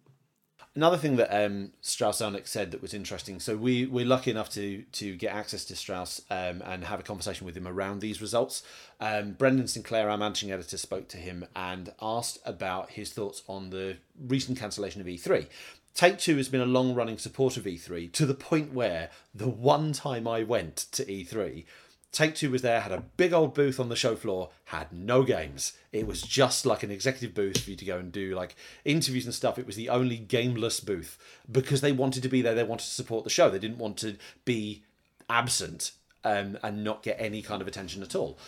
Another 0.76 0.96
thing 0.96 1.16
that 1.16 1.34
um, 1.34 1.72
Strauss 1.80 2.20
Zelnick 2.20 2.46
said 2.46 2.70
that 2.70 2.80
was 2.80 2.94
interesting. 2.94 3.40
So 3.40 3.56
we 3.56 3.86
we're 3.86 4.06
lucky 4.06 4.30
enough 4.30 4.50
to 4.50 4.82
to 4.92 5.16
get 5.16 5.34
access 5.34 5.64
to 5.66 5.76
Strauss 5.76 6.22
um, 6.30 6.62
and 6.64 6.84
have 6.84 7.00
a 7.00 7.02
conversation 7.02 7.44
with 7.44 7.56
him 7.56 7.66
around 7.66 8.00
these 8.00 8.20
results. 8.20 8.62
Um, 9.00 9.32
Brendan 9.32 9.66
Sinclair, 9.66 10.08
our 10.08 10.16
managing 10.16 10.52
editor, 10.52 10.78
spoke 10.78 11.08
to 11.08 11.16
him 11.16 11.44
and 11.56 11.92
asked 12.00 12.38
about 12.44 12.90
his 12.90 13.12
thoughts 13.12 13.42
on 13.48 13.70
the 13.70 13.96
recent 14.28 14.58
cancellation 14.58 15.00
of 15.00 15.06
E3. 15.08 15.46
Take 15.94 16.18
Two 16.18 16.36
has 16.36 16.48
been 16.48 16.60
a 16.60 16.66
long 16.66 16.94
running 16.94 17.18
supporter 17.18 17.60
of 17.60 17.66
E3 17.66 18.12
to 18.12 18.24
the 18.24 18.34
point 18.34 18.72
where 18.72 19.10
the 19.34 19.48
one 19.48 19.92
time 19.92 20.28
I 20.28 20.44
went 20.44 20.76
to 20.92 21.04
E3, 21.04 21.64
Take 22.12 22.34
Two 22.34 22.50
was 22.50 22.62
there, 22.62 22.80
had 22.80 22.90
a 22.90 23.04
big 23.16 23.32
old 23.32 23.54
booth 23.54 23.78
on 23.78 23.88
the 23.88 23.96
show 23.96 24.16
floor, 24.16 24.50
had 24.66 24.92
no 24.92 25.22
games. 25.22 25.74
It 25.92 26.08
was 26.08 26.22
just 26.22 26.66
like 26.66 26.82
an 26.82 26.90
executive 26.90 27.34
booth 27.34 27.60
for 27.60 27.70
you 27.70 27.76
to 27.76 27.84
go 27.84 27.98
and 27.98 28.10
do 28.10 28.34
like 28.34 28.56
interviews 28.84 29.26
and 29.26 29.34
stuff. 29.34 29.58
It 29.58 29.66
was 29.66 29.76
the 29.76 29.88
only 29.88 30.16
gameless 30.16 30.80
booth 30.80 31.16
because 31.50 31.82
they 31.82 31.92
wanted 31.92 32.24
to 32.24 32.28
be 32.28 32.42
there. 32.42 32.54
They 32.54 32.64
wanted 32.64 32.84
to 32.84 32.90
support 32.90 33.22
the 33.22 33.30
show. 33.30 33.48
They 33.48 33.60
didn't 33.60 33.78
want 33.78 33.96
to 33.98 34.16
be 34.44 34.82
absent 35.28 35.92
um, 36.24 36.58
and 36.62 36.82
not 36.82 37.04
get 37.04 37.16
any 37.20 37.42
kind 37.42 37.62
of 37.62 37.68
attention 37.68 38.02
at 38.02 38.16
all. 38.16 38.38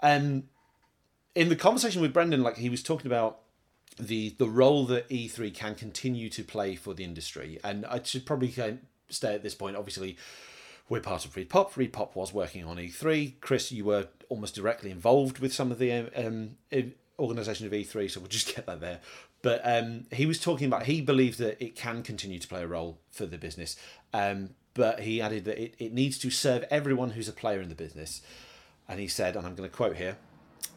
Um, 0.00 0.44
in 1.34 1.48
the 1.48 1.56
conversation 1.56 2.02
with 2.02 2.12
Brendan, 2.12 2.42
like 2.42 2.56
he 2.56 2.68
was 2.68 2.82
talking 2.82 3.06
about 3.06 3.38
the 3.98 4.34
the 4.38 4.48
role 4.48 4.84
that 4.86 5.08
E3 5.08 5.54
can 5.54 5.74
continue 5.74 6.28
to 6.30 6.42
play 6.42 6.74
for 6.74 6.94
the 6.94 7.04
industry, 7.04 7.58
and 7.62 7.86
I 7.86 8.00
should 8.02 8.26
probably 8.26 8.52
stay 9.08 9.34
at 9.34 9.42
this 9.42 9.54
point. 9.54 9.76
Obviously, 9.76 10.16
we're 10.92 11.00
part 11.00 11.24
of 11.24 11.34
ReedPop. 11.34 11.72
ReedPop 11.72 12.14
was 12.14 12.34
working 12.34 12.66
on 12.66 12.76
E3. 12.76 13.40
Chris, 13.40 13.72
you 13.72 13.86
were 13.86 14.08
almost 14.28 14.54
directly 14.54 14.90
involved 14.90 15.38
with 15.38 15.50
some 15.50 15.72
of 15.72 15.78
the 15.78 15.90
um, 16.14 16.56
organisation 17.18 17.66
of 17.66 17.72
E3, 17.72 18.10
so 18.10 18.20
we'll 18.20 18.28
just 18.28 18.54
get 18.54 18.66
that 18.66 18.82
there. 18.82 19.00
But 19.40 19.62
um, 19.64 20.04
he 20.12 20.26
was 20.26 20.38
talking 20.38 20.66
about 20.66 20.84
he 20.84 21.00
believes 21.00 21.38
that 21.38 21.64
it 21.64 21.76
can 21.76 22.02
continue 22.02 22.38
to 22.38 22.46
play 22.46 22.62
a 22.62 22.66
role 22.66 22.98
for 23.10 23.24
the 23.24 23.38
business, 23.38 23.76
um, 24.12 24.50
but 24.74 25.00
he 25.00 25.22
added 25.22 25.46
that 25.46 25.58
it, 25.58 25.74
it 25.78 25.94
needs 25.94 26.18
to 26.18 26.30
serve 26.30 26.66
everyone 26.70 27.12
who's 27.12 27.28
a 27.28 27.32
player 27.32 27.62
in 27.62 27.70
the 27.70 27.74
business. 27.74 28.20
And 28.86 29.00
he 29.00 29.08
said, 29.08 29.34
and 29.34 29.46
I'm 29.46 29.54
going 29.54 29.68
to 29.70 29.74
quote 29.74 29.96
here 29.96 30.18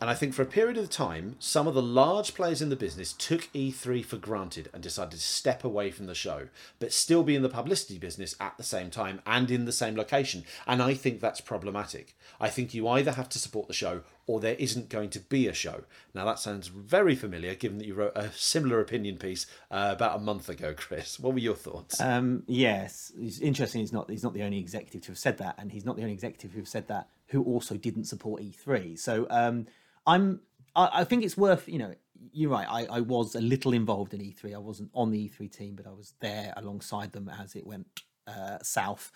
And 0.02 0.10
I 0.10 0.14
think 0.14 0.34
for 0.34 0.42
a 0.42 0.46
period 0.46 0.78
of 0.78 0.90
time, 0.90 1.38
some 1.40 1.68
of 1.68 1.74
the 1.74 1.82
large 1.82 2.36
players 2.36 2.62
in 2.62 2.68
the 2.70 2.76
business 2.76 3.14
took 3.14 3.44
E3 3.54 4.04
for 4.04 4.18
granted 4.18 4.70
and 4.74 4.84
decided 4.84 5.12
to 5.12 5.18
step 5.20 5.64
away 5.64 5.90
from 5.90 6.06
the 6.06 6.14
show, 6.14 6.50
but 6.80 6.92
still 6.92 7.24
be 7.24 7.36
in 7.36 7.44
the 7.44 7.50
publicity 7.50 7.98
business 7.98 8.36
at 8.42 8.58
the 8.58 8.64
same 8.64 8.90
time 8.90 9.22
and 9.26 9.50
in 9.50 9.64
the 9.64 9.72
same 9.72 9.96
location. 9.96 10.44
And 10.68 10.82
I 10.82 10.96
think 10.96 11.22
that's 11.22 11.40
problematic. 11.40 12.16
I 12.42 12.50
think 12.50 12.74
you 12.74 12.88
either 12.90 13.14
have 13.14 13.30
to 13.30 13.40
support 13.40 13.68
the 13.68 13.74
show 13.74 14.02
or 14.28 14.42
there 14.42 14.56
isn't 14.56 14.90
going 14.90 15.12
to 15.12 15.20
be 15.20 15.48
a 15.48 15.54
show. 15.54 15.86
Now, 16.14 16.26
that 16.26 16.40
sounds 16.40 16.68
very 16.68 17.16
familiar 17.16 17.56
given 17.56 17.78
that 17.78 17.88
you 17.88 17.94
wrote 17.94 18.18
a 18.18 18.32
similar 18.34 18.82
opinion 18.82 19.18
piece 19.18 19.46
uh, 19.72 19.92
about 19.94 20.18
a 20.18 20.22
month 20.22 20.50
ago, 20.50 20.74
Chris. 20.76 21.20
What 21.20 21.34
were 21.34 21.40
your 21.40 21.56
thoughts? 21.56 22.02
Um, 22.02 22.44
yes, 22.48 23.14
it's 23.18 23.40
interesting. 23.40 23.80
He's 23.80 23.94
not, 23.94 24.10
he's 24.10 24.24
not 24.24 24.34
the 24.34 24.44
only 24.44 24.60
executive 24.60 25.04
to 25.04 25.12
have 25.12 25.20
said 25.20 25.38
that, 25.38 25.56
and 25.58 25.72
he's 25.72 25.86
not 25.86 25.96
the 25.96 26.02
only 26.02 26.14
executive 26.14 26.52
who 26.52 26.66
said 26.66 26.88
that 26.90 27.08
who 27.28 27.44
also 27.44 27.76
didn't 27.76 28.06
support 28.06 28.42
E3. 28.42 28.98
So, 29.00 29.28
um, 29.30 29.66
I'm 30.06 30.42
I, 30.76 31.02
I 31.02 31.04
think 31.04 31.24
it's 31.24 31.38
worth 31.38 31.68
you 31.68 31.80
know 31.80 31.94
you're 32.32 32.50
right. 32.50 32.68
I, 32.70 32.98
I 32.98 33.00
was 33.02 33.36
a 33.36 33.42
little 33.42 33.74
involved 33.74 34.14
in 34.14 34.20
E3. 34.20 34.54
I 34.54 34.58
wasn't 34.58 34.90
on 34.94 35.12
the 35.12 35.30
E3 35.30 35.50
team, 35.52 35.76
but 35.76 35.88
I 35.88 35.92
was 35.92 36.14
there 36.20 36.54
alongside 36.58 37.14
them 37.14 37.30
as 37.30 37.56
it 37.56 37.66
went 37.66 37.88
uh, 38.28 38.58
south. 38.62 39.12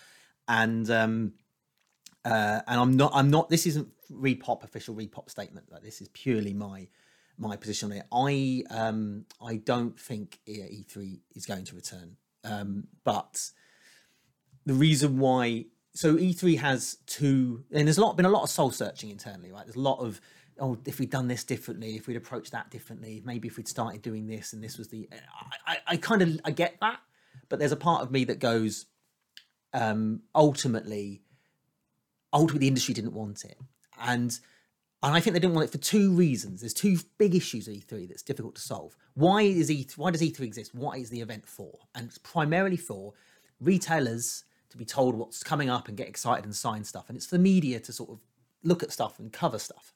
And 0.47 0.89
um, 0.89 1.33
uh, 2.25 2.61
and 2.67 2.79
I'm 2.79 2.95
not. 2.95 3.11
I'm 3.13 3.29
not. 3.29 3.49
This 3.49 3.65
isn't 3.65 3.87
ReedPop 4.11 4.63
official 4.63 4.95
ReedPop 4.95 5.29
statement. 5.29 5.71
Like 5.71 5.83
this 5.83 6.01
is 6.01 6.07
purely 6.09 6.53
my 6.53 6.87
my 7.37 7.55
position 7.55 7.91
on 7.91 7.97
it. 7.97 8.05
I 8.11 8.63
um, 8.69 9.25
I 9.41 9.57
don't 9.57 9.99
think 9.99 10.39
E3 10.47 11.19
is 11.35 11.45
going 11.45 11.65
to 11.65 11.75
return. 11.75 12.17
Um, 12.43 12.87
but 13.03 13.51
the 14.65 14.73
reason 14.73 15.19
why 15.19 15.65
so 15.93 16.15
E3 16.15 16.57
has 16.59 16.97
two, 17.05 17.63
and 17.71 17.87
there's 17.87 17.97
a 17.97 18.01
lot 18.01 18.15
been 18.17 18.25
a 18.25 18.29
lot 18.29 18.43
of 18.43 18.49
soul 18.49 18.71
searching 18.71 19.09
internally, 19.09 19.51
right? 19.51 19.65
There's 19.65 19.75
a 19.75 19.81
lot 19.81 19.99
of 19.99 20.19
oh, 20.59 20.77
if 20.85 20.99
we'd 20.99 21.09
done 21.09 21.27
this 21.27 21.43
differently, 21.43 21.95
if 21.95 22.07
we'd 22.07 22.17
approached 22.17 22.51
that 22.51 22.69
differently, 22.69 23.21
maybe 23.25 23.47
if 23.47 23.57
we'd 23.57 23.67
started 23.67 24.01
doing 24.01 24.27
this 24.27 24.53
and 24.53 24.63
this 24.63 24.77
was 24.77 24.87
the, 24.89 25.09
I, 25.11 25.73
I, 25.73 25.77
I 25.87 25.97
kind 25.97 26.21
of, 26.21 26.39
I 26.45 26.51
get 26.51 26.77
that, 26.81 26.99
but 27.49 27.59
there's 27.59 27.71
a 27.71 27.77
part 27.77 28.01
of 28.01 28.11
me 28.11 28.23
that 28.25 28.39
goes, 28.39 28.85
um, 29.73 30.21
ultimately, 30.35 31.21
ultimately 32.33 32.59
the 32.59 32.67
industry 32.67 32.93
didn't 32.93 33.13
want 33.13 33.43
it. 33.43 33.57
And, 34.01 34.37
and 35.01 35.15
I 35.15 35.19
think 35.19 35.33
they 35.33 35.39
didn't 35.39 35.55
want 35.55 35.67
it 35.67 35.71
for 35.71 35.77
two 35.77 36.13
reasons. 36.13 36.61
There's 36.61 36.73
two 36.73 36.97
big 37.17 37.35
issues 37.35 37.67
at 37.67 37.75
E3 37.75 38.07
that's 38.07 38.23
difficult 38.23 38.55
to 38.55 38.61
solve. 38.61 38.95
Why 39.13 39.41
is 39.41 39.69
E3, 39.69 39.97
why 39.97 40.11
does 40.11 40.21
E3 40.21 40.41
exist? 40.41 40.75
What 40.75 40.97
is 40.97 41.09
the 41.09 41.21
event 41.21 41.47
for? 41.47 41.79
And 41.95 42.07
it's 42.07 42.17
primarily 42.17 42.77
for 42.77 43.13
retailers 43.59 44.43
to 44.69 44.77
be 44.77 44.85
told 44.85 45.15
what's 45.15 45.43
coming 45.43 45.69
up 45.69 45.87
and 45.87 45.97
get 45.97 46.07
excited 46.07 46.45
and 46.45 46.55
sign 46.55 46.83
stuff. 46.83 47.05
And 47.07 47.17
it's 47.17 47.25
for 47.25 47.35
the 47.35 47.43
media 47.43 47.79
to 47.79 47.93
sort 47.93 48.09
of 48.09 48.19
look 48.63 48.83
at 48.83 48.91
stuff 48.91 49.19
and 49.19 49.31
cover 49.31 49.57
stuff 49.57 49.93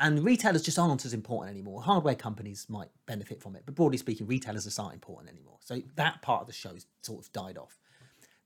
and 0.00 0.24
retailers 0.24 0.62
just 0.62 0.78
aren't 0.78 1.04
as 1.04 1.12
important 1.12 1.54
anymore. 1.54 1.82
Hardware 1.82 2.14
companies 2.14 2.66
might 2.68 2.88
benefit 3.06 3.42
from 3.42 3.54
it, 3.54 3.62
but 3.66 3.74
broadly 3.74 3.98
speaking, 3.98 4.26
retailers 4.26 4.64
just 4.64 4.80
aren't 4.80 4.94
important 4.94 5.30
anymore. 5.30 5.58
So 5.60 5.82
that 5.96 6.22
part 6.22 6.40
of 6.40 6.46
the 6.46 6.54
show's 6.54 6.86
sort 7.02 7.20
of 7.20 7.32
died 7.32 7.58
off. 7.58 7.78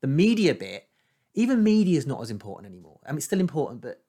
The 0.01 0.07
media 0.07 0.53
bit, 0.53 0.89
even 1.33 1.63
media 1.63 1.97
is 1.97 2.05
not 2.05 2.21
as 2.21 2.29
important 2.29 2.71
anymore. 2.71 2.99
I 3.05 3.11
mean, 3.11 3.17
it's 3.17 3.25
still 3.25 3.39
important, 3.39 3.81
but 3.81 4.03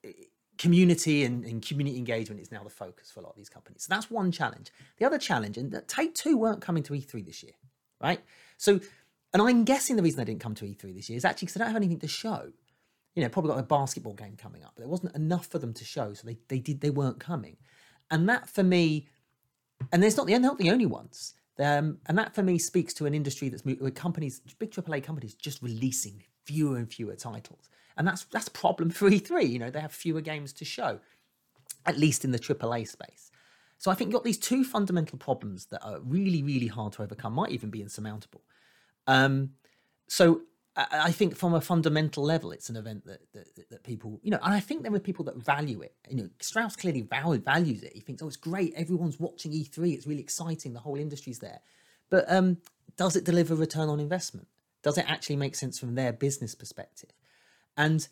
community 0.58 1.24
and, 1.24 1.44
and, 1.44 1.64
community 1.64 1.98
engagement 1.98 2.40
is 2.40 2.50
now 2.50 2.64
the 2.64 2.70
focus 2.70 3.10
for 3.10 3.20
a 3.20 3.22
lot 3.22 3.30
of 3.30 3.36
these 3.36 3.48
companies. 3.48 3.84
So 3.84 3.94
that's 3.94 4.10
one 4.10 4.32
challenge. 4.32 4.72
The 4.98 5.04
other 5.04 5.18
challenge, 5.18 5.56
and 5.56 5.82
Take 5.86 6.14
Two 6.14 6.36
weren't 6.36 6.60
coming 6.60 6.82
to 6.84 6.94
E3 6.94 7.24
this 7.24 7.42
year, 7.42 7.52
right? 8.00 8.20
So, 8.56 8.80
and 9.32 9.42
I'm 9.42 9.64
guessing 9.64 9.96
the 9.96 10.02
reason 10.02 10.18
they 10.18 10.24
didn't 10.24 10.40
come 10.40 10.54
to 10.56 10.64
E3 10.64 10.94
this 10.94 11.08
year 11.08 11.16
is 11.16 11.24
actually 11.24 11.46
because 11.46 11.54
they 11.54 11.58
don't 11.60 11.68
have 11.68 11.76
anything 11.76 12.00
to 12.00 12.08
show 12.08 12.52
you 13.16 13.22
know, 13.22 13.28
probably 13.30 13.50
got 13.50 13.58
a 13.58 13.64
basketball 13.64 14.12
game 14.12 14.36
coming 14.36 14.62
up, 14.62 14.72
but 14.76 14.82
there 14.82 14.90
wasn't 14.90 15.16
enough 15.16 15.46
for 15.46 15.58
them 15.58 15.72
to 15.72 15.84
show, 15.84 16.12
so 16.12 16.26
they 16.26 16.36
they 16.48 16.58
did 16.58 16.80
they 16.80 16.90
weren't 16.90 17.18
coming, 17.18 17.56
and 18.10 18.28
that 18.28 18.48
for 18.48 18.62
me, 18.62 19.08
and 19.90 20.02
there's 20.02 20.16
not 20.16 20.26
the 20.26 20.38
not 20.38 20.58
the 20.58 20.70
only 20.70 20.86
ones. 20.86 21.34
Um, 21.58 21.96
and 22.06 22.18
that 22.18 22.34
for 22.34 22.42
me 22.42 22.58
speaks 22.58 22.92
to 22.92 23.06
an 23.06 23.14
industry 23.14 23.48
that's 23.48 23.64
with 23.64 23.94
companies, 23.94 24.42
big 24.58 24.70
AAA 24.70 25.02
companies, 25.02 25.34
just 25.34 25.62
releasing 25.62 26.22
fewer 26.44 26.76
and 26.76 26.92
fewer 26.92 27.16
titles, 27.16 27.70
and 27.96 28.06
that's 28.06 28.24
that's 28.24 28.50
problem 28.50 28.90
for 28.90 29.10
E3. 29.10 29.48
You 29.48 29.58
know, 29.58 29.70
they 29.70 29.80
have 29.80 29.92
fewer 29.92 30.20
games 30.20 30.52
to 30.52 30.66
show, 30.66 31.00
at 31.86 31.98
least 31.98 32.24
in 32.24 32.32
the 32.32 32.38
AAA 32.38 32.86
space. 32.86 33.30
So 33.78 33.90
I 33.90 33.94
think 33.94 34.08
you've 34.08 34.18
got 34.18 34.24
these 34.24 34.38
two 34.38 34.62
fundamental 34.64 35.18
problems 35.18 35.66
that 35.66 35.82
are 35.82 36.00
really, 36.00 36.42
really 36.42 36.66
hard 36.66 36.92
to 36.94 37.02
overcome, 37.02 37.34
might 37.34 37.50
even 37.50 37.70
be 37.70 37.82
insurmountable. 37.82 38.42
Um, 39.06 39.50
so 40.08 40.42
I 40.76 41.10
think 41.10 41.36
from 41.36 41.54
a 41.54 41.60
fundamental 41.60 42.22
level, 42.22 42.52
it's 42.52 42.68
an 42.68 42.76
event 42.76 43.06
that, 43.06 43.20
that, 43.32 43.70
that 43.70 43.82
people, 43.82 44.20
you 44.22 44.30
know, 44.30 44.38
and 44.42 44.52
I 44.52 44.60
think 44.60 44.82
there 44.82 44.94
are 44.94 44.98
people 44.98 45.24
that 45.24 45.36
value 45.36 45.80
it. 45.80 45.94
You 46.08 46.16
know, 46.16 46.28
Strauss 46.40 46.76
clearly 46.76 47.00
values 47.00 47.82
it. 47.82 47.94
He 47.94 48.00
thinks, 48.00 48.22
oh, 48.22 48.26
it's 48.26 48.36
great. 48.36 48.74
Everyone's 48.76 49.18
watching 49.18 49.52
E3. 49.52 49.94
It's 49.94 50.06
really 50.06 50.20
exciting. 50.20 50.74
The 50.74 50.80
whole 50.80 50.98
industry's 50.98 51.38
there. 51.38 51.60
But 52.10 52.30
um, 52.30 52.58
does 52.98 53.16
it 53.16 53.24
deliver 53.24 53.54
return 53.54 53.88
on 53.88 54.00
investment? 54.00 54.48
Does 54.82 54.98
it 54.98 55.10
actually 55.10 55.36
make 55.36 55.54
sense 55.54 55.78
from 55.78 55.94
their 55.94 56.12
business 56.12 56.54
perspective? 56.54 57.10
And 57.76 58.06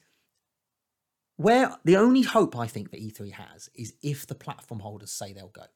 where 1.37 1.77
the 1.85 1.99
only 1.99 2.23
hope 2.23 2.57
I 2.57 2.67
think 2.67 2.93
that 2.93 3.01
E3 3.01 3.33
has 3.33 3.69
is 3.75 3.93
if 4.03 4.27
the 4.27 4.35
platform 4.35 4.81
holders 4.81 5.11
say 5.11 5.35
they'll 5.35 5.49
go. 5.49 5.67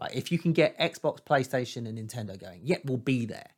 Right? 0.00 0.14
If 0.14 0.32
you 0.32 0.38
can 0.38 0.52
get 0.52 0.78
Xbox, 0.78 1.20
PlayStation, 1.24 1.88
and 1.88 1.98
Nintendo 1.98 2.38
going, 2.38 2.62
yet 2.64 2.84
we'll 2.84 2.98
be 2.98 3.26
there 3.26 3.50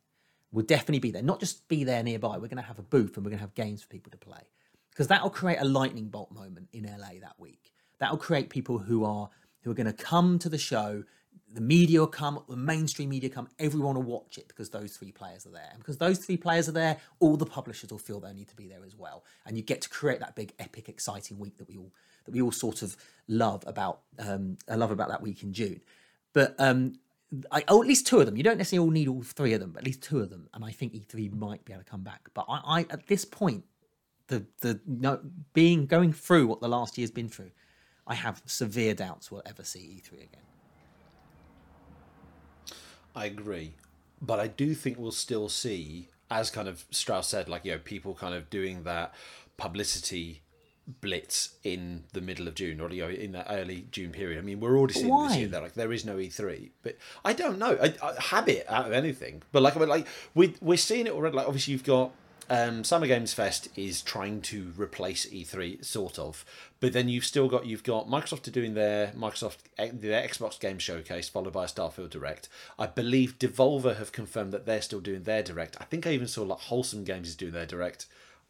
will 0.51 0.63
definitely 0.63 0.99
be 0.99 1.11
there. 1.11 1.21
Not 1.21 1.39
just 1.39 1.67
be 1.67 1.83
there 1.83 2.03
nearby. 2.03 2.37
We're 2.37 2.47
going 2.47 2.57
to 2.57 2.63
have 2.63 2.79
a 2.79 2.83
booth 2.83 3.15
and 3.15 3.25
we're 3.25 3.31
going 3.31 3.39
to 3.39 3.43
have 3.43 3.55
games 3.55 3.81
for 3.83 3.89
people 3.89 4.11
to 4.11 4.17
play 4.17 4.41
because 4.91 5.07
that'll 5.07 5.29
create 5.29 5.59
a 5.59 5.65
lightning 5.65 6.09
bolt 6.09 6.31
moment 6.31 6.67
in 6.73 6.83
LA 6.83 7.19
that 7.21 7.35
week. 7.37 7.71
That'll 7.99 8.17
create 8.17 8.49
people 8.49 8.79
who 8.79 9.05
are 9.05 9.29
who 9.61 9.71
are 9.71 9.75
going 9.75 9.87
to 9.87 9.93
come 9.93 10.39
to 10.39 10.49
the 10.49 10.57
show. 10.57 11.03
The 11.53 11.61
media 11.61 12.01
will 12.01 12.07
come, 12.07 12.43
the 12.47 12.55
mainstream 12.55 13.09
media 13.09 13.29
come. 13.29 13.47
Everyone 13.57 13.95
will 13.95 14.03
watch 14.03 14.37
it 14.37 14.47
because 14.47 14.69
those 14.69 14.95
three 14.95 15.11
players 15.11 15.45
are 15.45 15.51
there, 15.51 15.69
and 15.71 15.79
because 15.79 15.97
those 15.97 16.19
three 16.19 16.37
players 16.37 16.69
are 16.69 16.73
there, 16.73 16.97
all 17.19 17.37
the 17.37 17.45
publishers 17.45 17.91
will 17.91 17.97
feel 17.97 18.19
they 18.19 18.33
need 18.33 18.49
to 18.49 18.55
be 18.55 18.67
there 18.67 18.83
as 18.85 18.95
well. 18.95 19.23
And 19.45 19.57
you 19.57 19.63
get 19.63 19.81
to 19.81 19.89
create 19.89 20.19
that 20.19 20.35
big, 20.35 20.53
epic, 20.59 20.89
exciting 20.89 21.39
week 21.39 21.57
that 21.57 21.67
we 21.67 21.77
all 21.77 21.91
that 22.25 22.31
we 22.31 22.41
all 22.41 22.51
sort 22.51 22.81
of 22.81 22.95
love 23.27 23.63
about. 23.65 24.01
Um, 24.19 24.57
I 24.69 24.75
love 24.75 24.91
about 24.91 25.09
that 25.09 25.21
week 25.21 25.43
in 25.43 25.53
June. 25.53 25.81
But 26.33 26.55
um, 26.59 26.99
I, 27.51 27.63
oh, 27.67 27.81
at 27.81 27.87
least 27.87 28.07
two 28.07 28.19
of 28.19 28.25
them. 28.25 28.37
You 28.37 28.43
don't 28.43 28.57
necessarily 28.57 28.85
all 28.87 28.91
need 28.91 29.07
all 29.07 29.21
three 29.21 29.53
of 29.53 29.59
them, 29.59 29.71
but 29.71 29.81
at 29.81 29.85
least 29.85 30.01
two 30.01 30.19
of 30.19 30.29
them. 30.29 30.49
And 30.53 30.65
I 30.65 30.71
think 30.71 30.93
E3 30.93 31.31
might 31.31 31.63
be 31.63 31.73
able 31.73 31.83
to 31.83 31.89
come 31.89 32.01
back. 32.01 32.29
But 32.33 32.45
I, 32.49 32.61
I 32.65 32.79
at 32.89 33.07
this 33.07 33.23
point, 33.23 33.65
the 34.27 34.45
the 34.61 34.79
no, 34.87 35.19
being 35.53 35.85
going 35.85 36.13
through 36.13 36.47
what 36.47 36.61
the 36.61 36.67
last 36.67 36.97
year's 36.97 37.11
been 37.11 37.29
through, 37.29 37.51
I 38.07 38.15
have 38.15 38.41
severe 38.45 38.95
doubts 38.95 39.31
we'll 39.31 39.43
ever 39.45 39.63
see 39.63 40.01
E3 40.01 40.13
again. 40.13 40.41
I 43.15 43.25
agree, 43.25 43.75
but 44.21 44.39
I 44.39 44.47
do 44.47 44.73
think 44.73 44.97
we'll 44.97 45.11
still 45.11 45.49
see, 45.49 46.09
as 46.31 46.49
kind 46.49 46.67
of 46.67 46.85
Strauss 46.89 47.27
said, 47.27 47.49
like 47.49 47.65
you 47.65 47.73
know, 47.73 47.79
people 47.79 48.15
kind 48.15 48.33
of 48.33 48.49
doing 48.49 48.83
that 48.83 49.13
publicity 49.57 50.41
blitz 51.01 51.55
in 51.63 52.03
the 52.13 52.21
middle 52.21 52.47
of 52.47 52.55
June 52.55 52.81
or 52.81 52.91
you 52.91 53.03
know 53.03 53.09
in 53.09 53.31
that 53.33 53.47
early 53.49 53.87
June 53.91 54.11
period. 54.11 54.37
I 54.37 54.41
mean, 54.41 54.59
we're 54.59 54.77
already 54.77 54.93
seeing 54.93 55.09
Why? 55.09 55.27
this 55.27 55.37
year 55.37 55.47
that 55.49 55.61
like 55.61 55.73
there 55.73 55.93
is 55.93 56.05
no 56.05 56.15
E3, 56.15 56.69
but 56.83 56.97
I 57.23 57.33
don't 57.33 57.59
know. 57.59 57.77
I, 57.81 57.93
I 58.01 58.13
habit 58.19 58.65
out 58.67 58.87
of 58.87 58.91
anything, 58.91 59.43
but 59.51 59.61
like 59.61 59.75
I 59.75 59.79
mean, 59.79 59.89
like 59.89 60.07
we 60.33 60.55
we're 60.61 60.77
seeing 60.77 61.07
it 61.07 61.13
already. 61.13 61.35
Like 61.35 61.47
obviously 61.47 61.73
you've 61.73 61.83
got 61.83 62.11
um, 62.49 62.83
Summer 62.83 63.05
Games 63.05 63.31
Fest 63.33 63.69
is 63.75 64.01
trying 64.01 64.41
to 64.41 64.73
replace 64.75 65.27
E3, 65.27 65.85
sort 65.85 66.17
of, 66.17 66.43
but 66.79 66.93
then 66.93 67.07
you've 67.07 67.25
still 67.25 67.47
got 67.47 67.65
you've 67.65 67.83
got 67.83 68.07
Microsoft 68.07 68.47
are 68.47 68.51
doing 68.51 68.73
their 68.73 69.07
Microsoft 69.09 69.57
their 69.77 70.27
Xbox 70.27 70.59
Game 70.59 70.79
Showcase, 70.79 71.29
followed 71.29 71.53
by 71.53 71.65
a 71.65 71.67
Starfield 71.67 72.09
Direct. 72.09 72.49
I 72.77 72.87
believe 72.87 73.37
Devolver 73.37 73.97
have 73.97 74.11
confirmed 74.11 74.51
that 74.53 74.65
they're 74.65 74.81
still 74.81 74.99
doing 74.99 75.23
their 75.23 75.43
Direct. 75.43 75.77
I 75.79 75.83
think 75.83 76.07
I 76.07 76.11
even 76.11 76.27
saw 76.27 76.43
like 76.43 76.59
Wholesome 76.59 77.03
Games 77.03 77.29
is 77.29 77.35
doing 77.35 77.53
their 77.53 77.67
Direct 77.67 78.07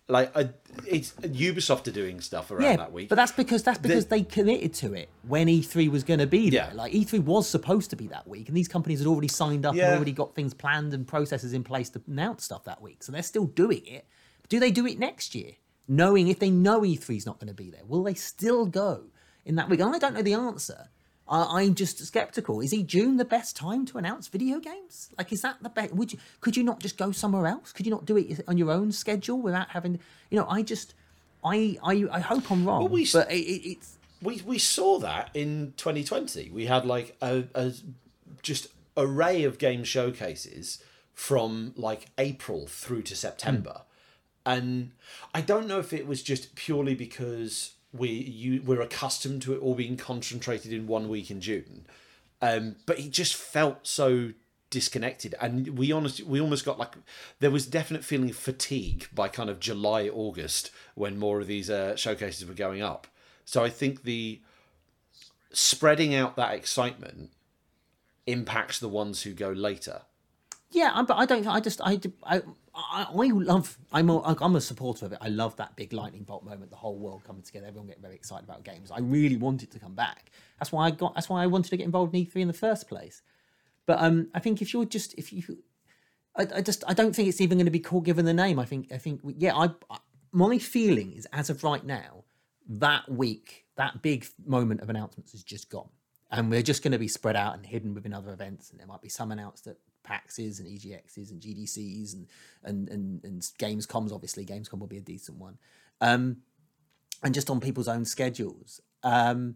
like 0.10 0.36
a, 0.36 0.54
it's 0.86 1.14
uh, 1.20 1.28
Ubisoft 1.28 1.88
are 1.88 1.92
doing 1.92 2.20
stuff 2.20 2.50
around 2.50 2.64
yeah, 2.64 2.76
that 2.78 2.92
week. 2.92 3.10
But 3.10 3.16
that's 3.16 3.32
because 3.32 3.64
that's 3.64 3.78
because 3.78 4.06
the, 4.06 4.16
they 4.16 4.24
committed 4.24 4.74
to 4.76 4.94
it 4.94 5.10
when 5.28 5.48
E3 5.48 5.90
was 5.90 6.04
going 6.04 6.20
to 6.20 6.28
be 6.28 6.50
there. 6.50 6.70
Yeah. 6.72 6.76
Like 6.76 6.92
E3 6.92 7.24
was 7.24 7.48
supposed 7.48 7.92
to 7.92 7.96
be 7.96 8.08
that 8.08 8.28
week, 8.28 8.48
and 8.48 8.58
these 8.58 8.68
companies 8.68 9.00
had 9.00 9.08
already 9.08 9.28
signed 9.28 9.66
up 9.66 9.76
yeah. 9.76 9.88
and 9.88 9.96
already 9.96 10.12
got 10.12 10.34
things 10.34 10.54
planned 10.54 10.94
and 10.94 11.08
processes 11.08 11.54
in 11.54 11.64
place 11.64 11.90
to 11.92 12.02
announce 12.08 12.44
stuff 12.44 12.64
that 12.66 12.82
week. 12.82 13.04
So 13.04 13.12
they're 13.12 13.22
still 13.22 13.46
doing 13.46 13.86
it. 13.86 14.08
Do 14.50 14.60
they 14.60 14.72
do 14.72 14.88
it 14.88 14.98
next 14.98 15.36
year? 15.36 15.52
Knowing 15.88 16.28
if 16.28 16.40
they 16.40 16.50
know 16.50 16.82
E3 16.82 17.18
is 17.18 17.26
not 17.26 17.40
going 17.40 17.48
to 17.48 17.54
be 17.54 17.70
there, 17.70 17.86
will 17.88 18.04
they 18.04 18.16
still 18.16 18.66
go 18.66 19.06
in 19.46 19.56
that 19.56 19.70
week? 19.70 19.80
And 19.80 19.96
I 19.96 20.00
don't 20.00 20.14
know 20.16 20.22
the 20.22 20.34
answer. 20.34 20.90
I, 21.30 21.62
am 21.62 21.76
just 21.76 22.04
skeptical. 22.06 22.60
Is 22.60 22.72
he 22.72 22.84
June 22.84 23.18
the 23.18 23.26
best 23.26 23.56
time 23.56 23.86
to 23.88 23.98
announce 24.00 24.28
video 24.28 24.60
games? 24.60 25.10
Like, 25.18 25.32
is 25.32 25.42
that 25.44 25.62
the 25.62 25.70
best? 25.70 25.94
Would 25.94 26.14
you? 26.14 26.20
Could 26.42 26.58
you 26.58 26.64
not 26.64 26.80
just 26.80 26.98
go 26.98 27.12
somewhere 27.12 27.46
else? 27.46 27.72
Could 27.72 27.86
you 27.86 27.92
not 27.92 28.06
do 28.06 28.18
it 28.18 28.42
on 28.48 28.58
your 28.58 28.72
own 28.72 28.92
schedule 28.92 29.40
without 29.40 29.70
having? 29.70 30.00
You 30.32 30.40
know, 30.40 30.48
I 30.50 30.64
just, 30.64 30.96
I, 31.44 31.78
I, 31.84 32.06
I 32.12 32.20
hope 32.20 32.52
I'm 32.52 32.66
wrong. 32.66 32.82
Well, 32.82 32.90
we, 32.90 33.08
but 33.14 33.32
it, 33.32 33.36
it, 33.36 33.70
it's 33.72 33.98
we 34.22 34.42
we 34.46 34.58
saw 34.58 35.00
that 35.00 35.30
in 35.34 35.74
2020. 35.78 36.50
We 36.50 36.66
had 36.66 36.86
like 36.86 37.16
a, 37.22 37.44
a 37.54 37.74
just 38.42 38.68
array 38.98 39.44
of 39.44 39.58
game 39.58 39.84
showcases 39.84 40.84
from 41.14 41.74
like 41.76 42.08
April 42.18 42.68
through 42.68 43.04
to 43.04 43.16
September. 43.16 43.82
Mm. 43.82 43.84
And 44.46 44.92
I 45.34 45.42
don't 45.42 45.68
know 45.68 45.80
if 45.80 45.94
it 45.94 46.08
was 46.08 46.24
just 46.24 46.56
purely 46.56 46.96
because 46.96 47.74
we 47.94 48.10
you 48.10 48.62
we're 48.62 48.82
accustomed 48.82 49.42
to 49.44 49.54
it 49.54 49.60
all 49.60 49.76
being 49.76 49.98
concentrated 49.98 50.72
in 50.72 50.88
one 50.88 51.10
week 51.10 51.32
in 51.32 51.42
June. 51.42 51.86
Um, 52.42 52.76
but 52.86 53.00
it 53.00 53.12
just 53.12 53.36
felt 53.36 53.86
so 53.86 54.32
disconnected. 54.70 55.36
And 55.42 55.78
we 55.78 55.92
honestly 55.92 56.26
we 56.26 56.40
almost 56.40 56.66
got 56.66 56.80
like 56.80 56.96
there 57.40 57.52
was 57.52 57.66
definite 57.66 58.04
feeling 58.04 58.30
of 58.30 58.36
fatigue 58.36 59.08
by 59.14 59.28
kind 59.28 59.50
of 59.50 59.60
July 59.60 60.08
August 60.08 60.72
when 60.96 61.18
more 61.18 61.40
of 61.40 61.48
these 61.48 61.70
uh, 61.70 61.96
showcases 61.96 62.48
were 62.48 62.54
going 62.54 62.82
up. 62.82 63.08
So 63.46 63.64
I 63.64 63.70
think 63.70 64.04
the 64.04 64.42
spreading 65.52 66.14
out 66.14 66.36
that 66.36 66.54
excitement 66.54 67.32
impacts 68.28 68.80
the 68.80 68.90
ones 68.90 69.24
who 69.24 69.34
go 69.34 69.50
later 69.50 70.02
Yeah, 70.72 71.02
but 71.08 71.18
I 71.18 71.26
don't. 71.26 71.48
I 71.48 71.60
just. 71.60 71.82
I. 71.82 72.00
I. 72.24 72.42
I, 72.76 73.08
love. 73.14 73.78
I'm. 73.92 74.10
A, 74.10 74.36
I'm 74.42 74.56
a 74.56 74.62
supporter 74.62 75.06
of 75.06 75.14
it. 75.14 75.18
I 75.22 75.30
love 75.30 75.56
that 75.58 75.76
big 75.76 75.94
lightning 75.94 76.24
bolt 76.24 76.44
moment. 76.44 76.70
The 76.70 76.78
whole 76.78 76.98
world 76.98 77.24
coming 77.24 77.42
together. 77.42 77.68
Everyone 77.68 77.88
getting 77.88 78.04
very 78.04 78.16
excited 78.16 78.44
about 78.44 78.64
games. 78.64 78.92
I 78.92 79.00
really 79.00 79.36
wanted 79.36 79.72
to 79.72 79.80
come 79.80 79.96
back. 79.96 80.32
That's 80.60 80.72
why 80.72 80.86
I 80.88 80.92
got. 80.92 81.16
That's 81.16 81.28
why 81.28 81.44
I 81.44 81.48
wanted 81.48 81.70
to 81.70 81.78
get 81.78 81.86
involved 81.86 82.14
in 82.16 82.26
E3 82.26 82.36
in 82.42 82.48
the 82.48 82.54
first 82.54 82.88
place. 82.88 83.24
But 83.88 84.00
um, 84.00 84.28
I 84.36 84.40
think 84.40 84.62
if 84.62 84.72
you're 84.72 84.86
just 84.86 85.16
if 85.18 85.34
you, 85.34 85.64
I, 86.36 86.48
I 86.56 86.62
just 86.62 86.84
I 86.88 86.94
don't 86.94 87.16
think 87.16 87.28
it's 87.28 87.42
even 87.42 87.58
going 87.58 87.66
to 87.66 87.72
be 87.72 87.80
called 87.80 88.06
given 88.06 88.26
the 88.26 88.34
name. 88.34 88.60
I 88.60 88.66
think 88.66 88.92
I 88.92 89.00
think 89.00 89.22
yeah. 89.38 89.56
I, 89.56 89.72
I 89.90 89.98
my 90.32 90.60
feeling 90.60 91.14
is 91.14 91.28
as 91.34 91.50
of 91.50 91.64
right 91.64 91.84
now, 91.84 92.24
that 92.68 93.10
week, 93.10 93.66
that 93.78 94.04
big 94.04 94.28
moment 94.46 94.82
of 94.82 94.90
announcements 94.92 95.34
is 95.34 95.44
just 95.44 95.72
gone, 95.72 95.90
and 96.30 96.52
we're 96.52 96.62
just 96.62 96.84
going 96.84 96.92
to 96.92 97.00
be 97.00 97.08
spread 97.08 97.36
out 97.36 97.56
and 97.56 97.66
hidden 97.66 97.96
within 97.96 98.14
other 98.14 98.32
events. 98.32 98.70
And 98.70 98.80
there 98.80 98.86
might 98.86 99.02
be 99.02 99.10
some 99.10 99.32
announced 99.32 99.66
at 99.66 99.78
PAXs 100.04 100.60
and 100.60 100.68
EGXs 100.68 101.32
and 101.32 101.42
GDCs 101.42 102.14
and 102.14 102.28
and 102.64 102.90
and, 102.90 103.24
and 103.24 103.42
Gamescoms. 103.60 104.12
Obviously, 104.12 104.46
Gamescom 104.46 104.80
will 104.80 104.88
be 104.88 104.98
a 104.98 105.02
decent 105.02 105.38
one, 105.38 105.58
um, 106.02 106.38
and 107.24 107.34
just 107.34 107.50
on 107.50 107.60
people's 107.60 107.88
own 107.88 108.06
schedules. 108.06 108.82
Um, 109.04 109.56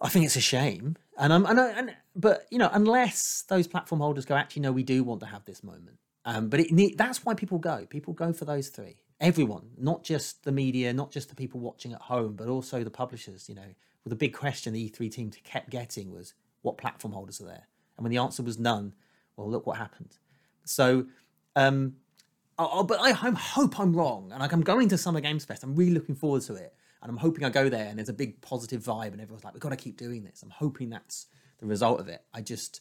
I 0.00 0.08
think 0.08 0.24
it's 0.24 0.36
a 0.36 0.40
shame, 0.40 0.96
and 1.16 1.32
I'm 1.32 1.46
and, 1.46 1.60
I, 1.60 1.70
and 1.70 1.96
but 2.14 2.46
you 2.50 2.58
know 2.58 2.70
unless 2.72 3.44
those 3.48 3.66
platform 3.66 4.00
holders 4.00 4.24
go, 4.24 4.34
actually, 4.34 4.62
no, 4.62 4.72
we 4.72 4.82
do 4.82 5.04
want 5.04 5.20
to 5.20 5.26
have 5.26 5.44
this 5.44 5.62
moment. 5.62 5.98
Um, 6.24 6.48
but 6.48 6.60
it 6.60 6.96
that's 6.96 7.24
why 7.24 7.34
people 7.34 7.58
go. 7.58 7.86
People 7.88 8.14
go 8.14 8.32
for 8.32 8.44
those 8.44 8.68
three. 8.68 8.96
Everyone, 9.20 9.70
not 9.78 10.02
just 10.02 10.44
the 10.44 10.52
media, 10.52 10.92
not 10.92 11.12
just 11.12 11.28
the 11.28 11.36
people 11.36 11.60
watching 11.60 11.92
at 11.92 12.00
home, 12.00 12.34
but 12.34 12.48
also 12.48 12.82
the 12.82 12.90
publishers. 12.90 13.48
You 13.48 13.54
know, 13.54 13.62
well, 14.04 14.10
the 14.10 14.16
big 14.16 14.34
question 14.34 14.72
the 14.72 14.90
E3 14.90 15.12
team 15.12 15.30
kept 15.44 15.70
getting 15.70 16.10
was, 16.10 16.34
what 16.62 16.78
platform 16.78 17.14
holders 17.14 17.40
are 17.40 17.46
there? 17.46 17.68
And 17.96 18.04
when 18.04 18.10
the 18.10 18.18
answer 18.18 18.42
was 18.42 18.58
none, 18.58 18.94
well, 19.36 19.50
look 19.50 19.66
what 19.66 19.76
happened. 19.76 20.16
So, 20.64 21.06
um, 21.56 21.94
oh, 22.58 22.84
but 22.84 23.00
I, 23.00 23.10
I 23.10 23.30
hope 23.30 23.78
I'm 23.80 23.94
wrong, 23.94 24.30
and 24.32 24.40
like 24.40 24.52
I'm 24.52 24.62
going 24.62 24.88
to 24.88 24.98
Summer 24.98 25.20
Games 25.20 25.44
Fest. 25.44 25.62
I'm 25.62 25.74
really 25.74 25.92
looking 25.92 26.14
forward 26.14 26.42
to 26.42 26.54
it, 26.54 26.74
and 27.02 27.10
I'm 27.10 27.16
hoping 27.16 27.44
I 27.44 27.50
go 27.50 27.68
there 27.68 27.86
and 27.86 27.98
there's 27.98 28.08
a 28.08 28.14
big 28.14 28.40
positive 28.40 28.82
vibe, 28.82 29.12
and 29.12 29.20
everyone's 29.20 29.44
like, 29.44 29.54
"We've 29.54 29.60
got 29.60 29.70
to 29.70 29.76
keep 29.76 29.96
doing 29.96 30.24
this." 30.24 30.42
I'm 30.42 30.50
hoping 30.50 30.90
that's 30.90 31.26
the 31.58 31.66
result 31.66 32.00
of 32.00 32.08
it. 32.08 32.22
I 32.32 32.42
just, 32.42 32.80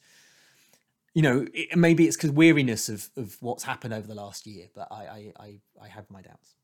you 1.14 1.22
know, 1.22 1.46
it, 1.54 1.78
maybe 1.78 2.08
it's 2.08 2.18
because 2.18 2.32
weariness 2.32 2.90
of 2.90 3.10
of 3.18 3.38
what's 3.42 3.64
happened 3.64 3.94
over 3.94 4.08
the 4.08 4.16
last 4.16 4.46
year, 4.46 4.68
but 4.74 4.88
I 4.92 4.96
I 4.96 5.34
I, 5.40 5.60
I 5.84 5.88
have 5.88 6.10
my 6.10 6.22
doubts. 6.22 6.56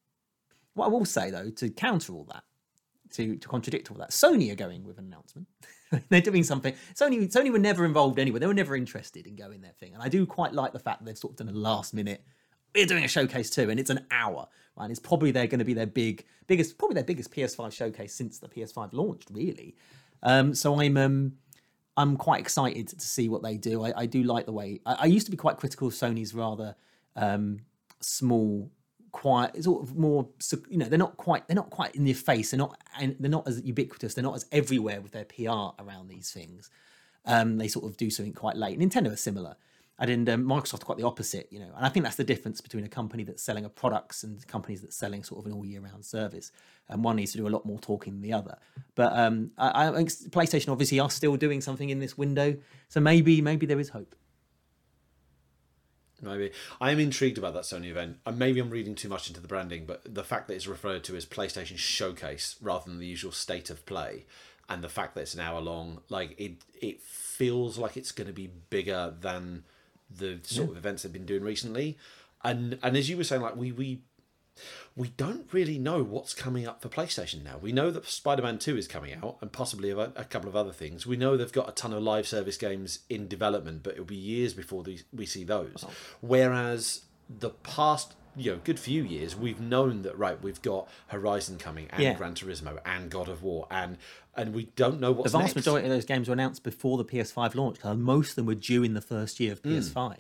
What 0.74 0.86
I 0.86 0.90
will 0.90 1.06
say 1.06 1.32
though, 1.32 1.50
to 1.50 1.70
counter 1.70 2.14
all 2.14 2.28
that, 2.32 2.44
to 3.14 3.38
to 3.38 3.48
contradict 3.48 3.92
all 3.92 3.98
that, 3.98 4.12
Sony 4.12 4.52
are 4.52 4.56
going 4.56 4.84
with 4.84 4.98
an 4.98 5.06
announcement. 5.06 5.48
They're 6.10 6.22
doing 6.22 6.44
something. 6.44 6.74
Sony 6.94 7.32
Sony 7.32 7.52
were 7.52 7.60
never 7.60 7.86
involved 7.86 8.20
anyway. 8.20 8.40
They 8.40 8.48
were 8.48 8.54
never 8.54 8.76
interested 8.76 9.28
in 9.28 9.36
going 9.36 9.62
their 9.62 9.74
thing, 9.74 9.94
and 9.94 10.04
I 10.04 10.10
do 10.10 10.26
quite 10.26 10.54
like 10.54 10.74
the 10.74 10.80
fact 10.80 11.00
that 11.00 11.06
they've 11.06 11.18
sort 11.18 11.34
of 11.34 11.38
done 11.38 11.50
a 11.50 11.58
last 11.58 11.94
minute. 11.94 12.24
We're 12.76 12.86
doing 12.86 13.06
a 13.06 13.08
showcase 13.08 13.50
too, 13.50 13.70
and 13.70 13.80
it's 13.80 13.90
an 13.90 14.06
hour. 14.12 14.48
Right, 14.76 14.84
and 14.84 14.92
it's 14.92 15.00
probably 15.00 15.32
they're 15.32 15.48
going 15.48 15.60
to 15.60 15.66
be 15.66 15.74
their 15.74 15.88
big, 15.88 16.26
biggest, 16.46 16.78
probably 16.78 16.96
their 16.96 17.04
biggest 17.04 17.32
PS5 17.32 17.72
showcase 17.72 18.14
since 18.14 18.38
the 18.38 18.48
PS5 18.48 18.94
launched, 18.94 19.30
really. 19.32 19.76
Um, 20.22 20.54
so 20.54 20.80
I'm 20.80 20.98
um, 20.98 21.34
I'm 21.98 22.16
quite 22.16 22.40
excited 22.40 22.88
to 22.90 23.00
see 23.00 23.28
what 23.28 23.42
they 23.42 23.58
do. 23.58 23.84
I, 23.84 24.02
I 24.02 24.06
do 24.06 24.24
like 24.24 24.46
the 24.46 24.52
way 24.52 24.80
I, 24.86 24.94
I, 24.94 25.06
used 25.06 25.26
to 25.26 25.32
be 25.32 25.38
quite 25.38 25.58
critical 25.58 25.88
of 25.88 25.96
Sony's 25.96 26.34
rather 26.34 26.76
um, 27.16 27.62
small, 28.00 28.72
quiet, 29.12 29.64
sort 29.64 29.84
of 29.84 29.96
more. 29.96 30.28
You 30.70 30.78
know, 30.78 30.86
they're 30.86 31.00
not 31.00 31.18
quite 31.18 31.48
they're 31.48 31.56
not 31.56 31.70
quite 31.70 31.96
in 31.96 32.06
your 32.06 32.16
face. 32.16 32.52
They're 32.52 32.58
not 32.58 32.80
and 33.00 33.16
they're 33.20 33.30
not 33.30 33.48
as 33.48 33.62
ubiquitous. 33.64 34.14
They're 34.14 34.24
not 34.24 34.36
as 34.36 34.46
everywhere 34.52 35.02
with 35.02 35.12
their 35.12 35.26
PR 35.26 35.82
around 35.82 36.10
these 36.10 36.32
things. 36.32 36.70
Um, 37.26 37.58
they 37.58 37.68
sort 37.68 37.86
of 37.86 37.98
do 37.98 38.10
something 38.10 38.34
quite 38.34 38.56
late. 38.56 38.80
Nintendo 38.80 39.12
are 39.12 39.18
similar. 39.18 39.56
And 40.00 40.30
um, 40.30 40.44
Microsoft 40.44 40.86
quite 40.86 41.00
the 41.00 41.06
opposite, 41.06 41.48
you 41.52 41.60
know. 41.60 41.72
And 41.76 41.84
I 41.84 41.90
think 41.90 42.04
that's 42.04 42.18
the 42.18 42.24
difference 42.24 42.62
between 42.62 42.84
a 42.84 42.90
company 42.90 43.24
that's 43.24 43.42
selling 43.42 43.66
a 43.66 43.70
products 43.70 44.24
and 44.24 44.46
companies 44.48 44.82
that's 44.82 44.96
selling 44.96 45.24
sort 45.24 45.40
of 45.40 45.48
an 45.48 45.58
all 45.58 45.66
year 45.66 45.82
round 45.82 46.06
service. 46.06 46.52
And 46.88 47.04
one 47.04 47.16
needs 47.16 47.32
to 47.32 47.40
do 47.40 47.48
a 47.48 47.50
lot 47.50 47.66
more 47.66 47.80
talking 47.80 48.14
than 48.14 48.22
the 48.22 48.34
other. 48.34 48.58
But 48.94 49.18
um, 49.18 49.52
I, 49.58 49.88
I 49.88 49.92
think 49.92 50.10
PlayStation 50.10 50.72
obviously 50.72 51.00
are 51.00 51.10
still 51.10 51.36
doing 51.36 51.62
something 51.62 51.90
in 51.90 51.98
this 51.98 52.16
window, 52.16 52.58
so 52.90 53.00
maybe 53.00 53.42
maybe 53.42 53.66
there 53.66 53.80
is 53.80 53.90
hope. 53.90 54.16
Maybe 56.22 56.52
I 56.82 56.92
am 56.92 57.00
intrigued 57.00 57.38
about 57.38 57.54
that 57.54 57.64
Sony 57.64 57.90
event. 57.90 58.18
And 58.26 58.40
maybe 58.40 58.60
I'm 58.60 58.70
reading 58.70 58.96
too 58.96 59.10
much 59.10 59.28
into 59.28 59.40
the 59.40 59.48
branding, 59.48 59.86
but 59.86 60.02
the 60.04 60.24
fact 60.24 60.48
that 60.48 60.56
it's 60.56 60.68
referred 60.68 61.04
to 61.06 61.16
as 61.16 61.26
PlayStation 61.26 61.78
Showcase 61.78 62.56
rather 62.62 62.86
than 62.86 63.00
the 63.00 63.06
usual 63.06 63.32
state 63.32 63.70
of 63.70 63.86
play, 63.86 64.26
and 64.70 64.84
the 64.84 64.90
fact 64.90 65.16
that 65.16 65.22
it's 65.22 65.34
an 65.34 65.40
hour 65.40 65.62
long, 65.62 66.02
like 66.10 66.36
it, 66.40 66.54
it 66.82 67.02
feels 67.02 67.78
like 67.78 67.96
it's 67.96 68.12
going 68.12 68.28
to 68.28 68.34
be 68.34 68.50
bigger 68.70 69.14
than 69.20 69.64
the 70.10 70.40
sort 70.44 70.68
yeah. 70.68 70.72
of 70.72 70.78
events 70.78 71.04
they've 71.04 71.14
been 71.14 71.26
doing 71.26 71.44
recently. 71.44 71.98
And 72.44 72.78
and 72.84 72.96
as 72.98 73.10
you 73.10 73.18
were 73.18 73.24
saying, 73.24 73.42
like 73.42 73.56
we 73.56 73.72
we 73.72 74.02
we 74.96 75.10
don't 75.10 75.52
really 75.52 75.78
know 75.78 76.04
what's 76.04 76.34
coming 76.34 76.68
up 76.68 76.82
for 76.82 76.90
PlayStation 76.90 77.44
now. 77.44 77.58
We 77.62 77.72
know 77.72 77.92
that 77.92 78.06
Spider 78.06 78.42
Man 78.42 78.58
2 78.58 78.78
is 78.78 78.88
coming 78.88 79.14
out 79.14 79.38
and 79.42 79.52
possibly 79.52 79.92
a, 79.92 79.98
a, 79.98 80.24
couple 80.24 80.50
of 80.50 80.56
other 80.56 80.72
things. 80.72 81.06
We 81.06 81.18
know 81.18 81.38
they've 81.38 81.52
got 81.52 81.70
a 81.70 81.72
ton 81.72 81.94
of 81.94 82.02
live 82.02 82.28
service 82.28 82.58
games 82.58 83.00
in 83.10 83.28
development, 83.28 83.84
but 83.84 83.94
it'll 83.94 84.06
be 84.06 84.16
years 84.16 84.54
before 84.54 84.84
these, 84.84 85.04
we 85.14 85.26
see 85.26 85.44
those. 85.44 85.86
Oh. 85.86 85.92
Whereas 86.22 87.04
the 87.30 87.50
past 87.50 88.14
you 88.38 88.52
know 88.52 88.60
good 88.64 88.80
few 88.80 89.04
years 89.04 89.36
we've 89.36 89.60
known 89.60 90.04
that 90.04 90.18
right 90.18 90.42
we've 90.42 90.62
got 90.62 90.88
horizon 91.08 91.58
coming 91.58 91.88
and 91.90 92.04
yeah. 92.04 92.14
gran 92.14 92.36
turismo 92.36 92.80
and 92.86 93.10
god 93.10 93.28
of 93.28 93.42
war 93.42 93.68
and 93.72 93.98
and 94.36 94.54
we 94.54 94.66
don't 94.76 95.00
know 95.00 95.12
what's 95.12 95.32
the 95.32 95.38
vast 95.38 95.56
next. 95.56 95.66
majority 95.66 95.88
of 95.88 95.92
those 95.92 96.06
games 96.06 96.28
were 96.28 96.34
announced 96.34 96.64
before 96.64 96.98
the 96.98 97.06
ps5 97.06 97.56
launch 97.56 97.84
most 97.84 98.30
of 98.30 98.36
them 98.36 98.46
were 98.46 98.56
due 98.56 98.84
in 98.84 98.94
the 98.94 99.02
first 99.02 99.40
year 99.40 99.52
of 99.52 99.62
ps5 99.64 99.94
mm. 99.94 100.18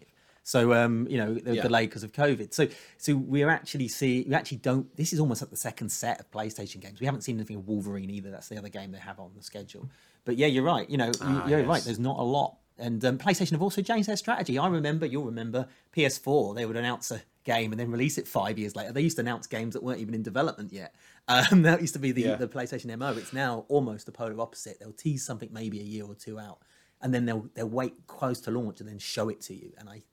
So 0.48 0.74
um 0.74 1.06
you 1.10 1.18
know 1.18 1.34
they 1.34 1.52
were 1.52 1.58
yeah. 1.58 1.62
delayed 1.62 1.90
because 1.90 2.04
of 2.04 2.14
covid 2.14 2.54
so 2.54 2.66
so 2.98 3.18
we're 3.18 3.50
actually 3.50 3.88
see 3.90 4.24
we 4.30 4.34
actually 4.34 4.58
don't 4.58 4.96
this 4.96 5.12
is 5.12 5.20
almost 5.20 5.42
like 5.42 5.52
the 5.52 5.58
second 5.58 5.92
set 5.92 6.22
of 6.22 6.32
playstation 6.32 6.80
games 6.80 7.02
we 7.02 7.06
haven't 7.06 7.22
seen 7.22 7.36
anything 7.36 7.58
of 7.58 7.68
wolverine 7.68 8.10
either 8.10 8.32
that's 8.32 8.48
the 8.48 8.58
other 8.58 8.70
game 8.70 8.94
they 8.94 8.98
have 8.98 9.20
on 9.20 9.30
the 9.36 9.44
schedule 9.44 9.90
but 10.24 10.38
yeah 10.38 10.48
you're 10.48 10.64
right 10.64 10.90
you 10.90 10.96
know 10.96 11.12
ah, 11.22 11.46
you're 11.48 11.60
yes. 11.60 11.68
right 11.68 11.84
there's 11.84 12.00
not 12.00 12.18
a 12.18 12.24
lot 12.24 12.56
and 12.80 13.04
um, 13.06 13.18
PlayStation 13.18 13.52
have 13.54 13.64
also 13.64 13.82
changed 13.82 14.08
their 14.08 14.18
strategy. 14.18 14.60
I 14.60 14.68
remember, 14.68 15.08
you'll 15.08 15.26
remember, 15.26 15.68
PS4, 15.96 16.56
they 16.56 16.64
would 16.64 16.76
announce 16.76 17.10
a 17.10 17.24
game 17.44 17.72
and 17.72 17.80
then 17.80 17.90
release 17.90 18.20
it 18.20 18.28
five 18.28 18.60
years 18.60 18.76
later. 18.76 18.92
They 18.92 19.02
used 19.02 19.16
to 19.16 19.22
announce 19.22 19.48
games 19.48 19.74
that 19.74 19.82
weren't 19.82 20.00
even 20.00 20.14
in 20.14 20.22
development 20.22 20.72
yet. 20.72 20.94
Um, 21.30 21.64
that 21.64 21.82
used 21.82 21.92
to 21.92 22.00
be 22.00 22.14
the, 22.14 22.22
yeah. 22.22 22.36
the 22.36 22.48
PlayStation 22.48 22.98
MO. 22.98 23.12
It's 23.12 23.34
now 23.34 23.66
almost 23.68 24.06
the 24.06 24.14
polar 24.14 24.40
opposite. 24.40 24.80
They'll 24.80 24.94
tease 24.94 25.26
something 25.26 25.50
maybe 25.52 25.82
a 25.82 25.84
year 25.84 26.06
or 26.06 26.16
two 26.16 26.40
out, 26.40 26.60
and 27.02 27.14
then 27.14 27.26
they'll 27.26 27.50
they'll 27.54 27.68
wait 27.68 28.08
close 28.08 28.40
to 28.44 28.52
launch 28.52 28.80
and 28.80 28.88
then 28.88 28.98
show 28.98 29.28
it 29.28 29.42
to 29.42 29.54
you. 29.54 29.74
And 29.78 29.90
I 29.90 30.04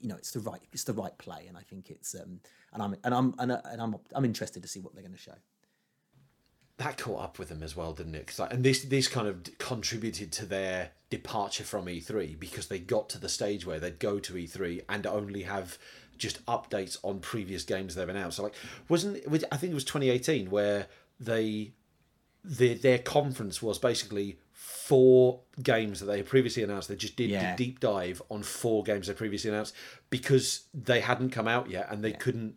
you 0.00 0.08
know, 0.08 0.16
it's 0.16 0.32
the 0.32 0.40
right 0.40 0.60
it's 0.72 0.84
the 0.84 0.92
right 0.92 1.16
play, 1.18 1.46
and 1.48 1.56
I 1.56 1.62
think 1.62 1.90
it's 1.90 2.14
um, 2.14 2.40
and 2.72 2.82
I'm 2.82 2.96
and 3.04 3.14
I'm 3.14 3.34
and, 3.38 3.52
and 3.52 3.80
I'm 3.80 3.96
I'm 4.14 4.24
interested 4.24 4.62
to 4.62 4.68
see 4.68 4.80
what 4.80 4.94
they're 4.94 5.02
going 5.02 5.14
to 5.14 5.18
show 5.18 5.34
that 6.80 6.96
caught 6.96 7.22
up 7.22 7.38
with 7.38 7.50
them 7.50 7.62
as 7.62 7.76
well, 7.76 7.92
didn't 7.92 8.14
it? 8.14 8.26
Cause 8.26 8.38
like, 8.38 8.54
and 8.54 8.64
this 8.64 8.84
this 8.84 9.06
kind 9.06 9.28
of 9.28 9.42
contributed 9.58 10.32
to 10.32 10.46
their 10.46 10.92
departure 11.10 11.62
from 11.62 11.84
E3 11.84 12.40
because 12.40 12.68
they 12.68 12.78
got 12.78 13.10
to 13.10 13.18
the 13.18 13.28
stage 13.28 13.66
where 13.66 13.78
they'd 13.78 13.98
go 13.98 14.18
to 14.18 14.32
E3 14.32 14.82
and 14.88 15.06
only 15.06 15.42
have 15.42 15.78
just 16.16 16.44
updates 16.46 16.96
on 17.02 17.20
previous 17.20 17.64
games 17.64 17.94
they've 17.94 18.08
announced. 18.08 18.38
So 18.38 18.44
like, 18.44 18.54
wasn't 18.88 19.18
I 19.52 19.56
think 19.58 19.72
it 19.72 19.74
was 19.74 19.84
2018 19.84 20.48
where 20.50 20.86
they 21.18 21.72
the, 22.42 22.72
their 22.72 22.98
conference 22.98 23.60
was 23.60 23.78
basically 23.78 24.38
four 24.60 25.40
games 25.62 26.00
that 26.00 26.06
they 26.06 26.22
previously 26.22 26.62
announced. 26.62 26.88
They 26.90 26.94
just 26.94 27.16
did 27.16 27.30
yeah. 27.30 27.54
a 27.54 27.56
deep 27.56 27.80
dive 27.80 28.20
on 28.28 28.42
four 28.42 28.82
games 28.82 29.06
they 29.06 29.14
previously 29.14 29.48
announced 29.48 29.74
because 30.10 30.64
they 30.74 31.00
hadn't 31.00 31.30
come 31.30 31.48
out 31.48 31.70
yet 31.70 31.86
and 31.90 32.04
they 32.04 32.10
yeah. 32.10 32.16
couldn't 32.16 32.56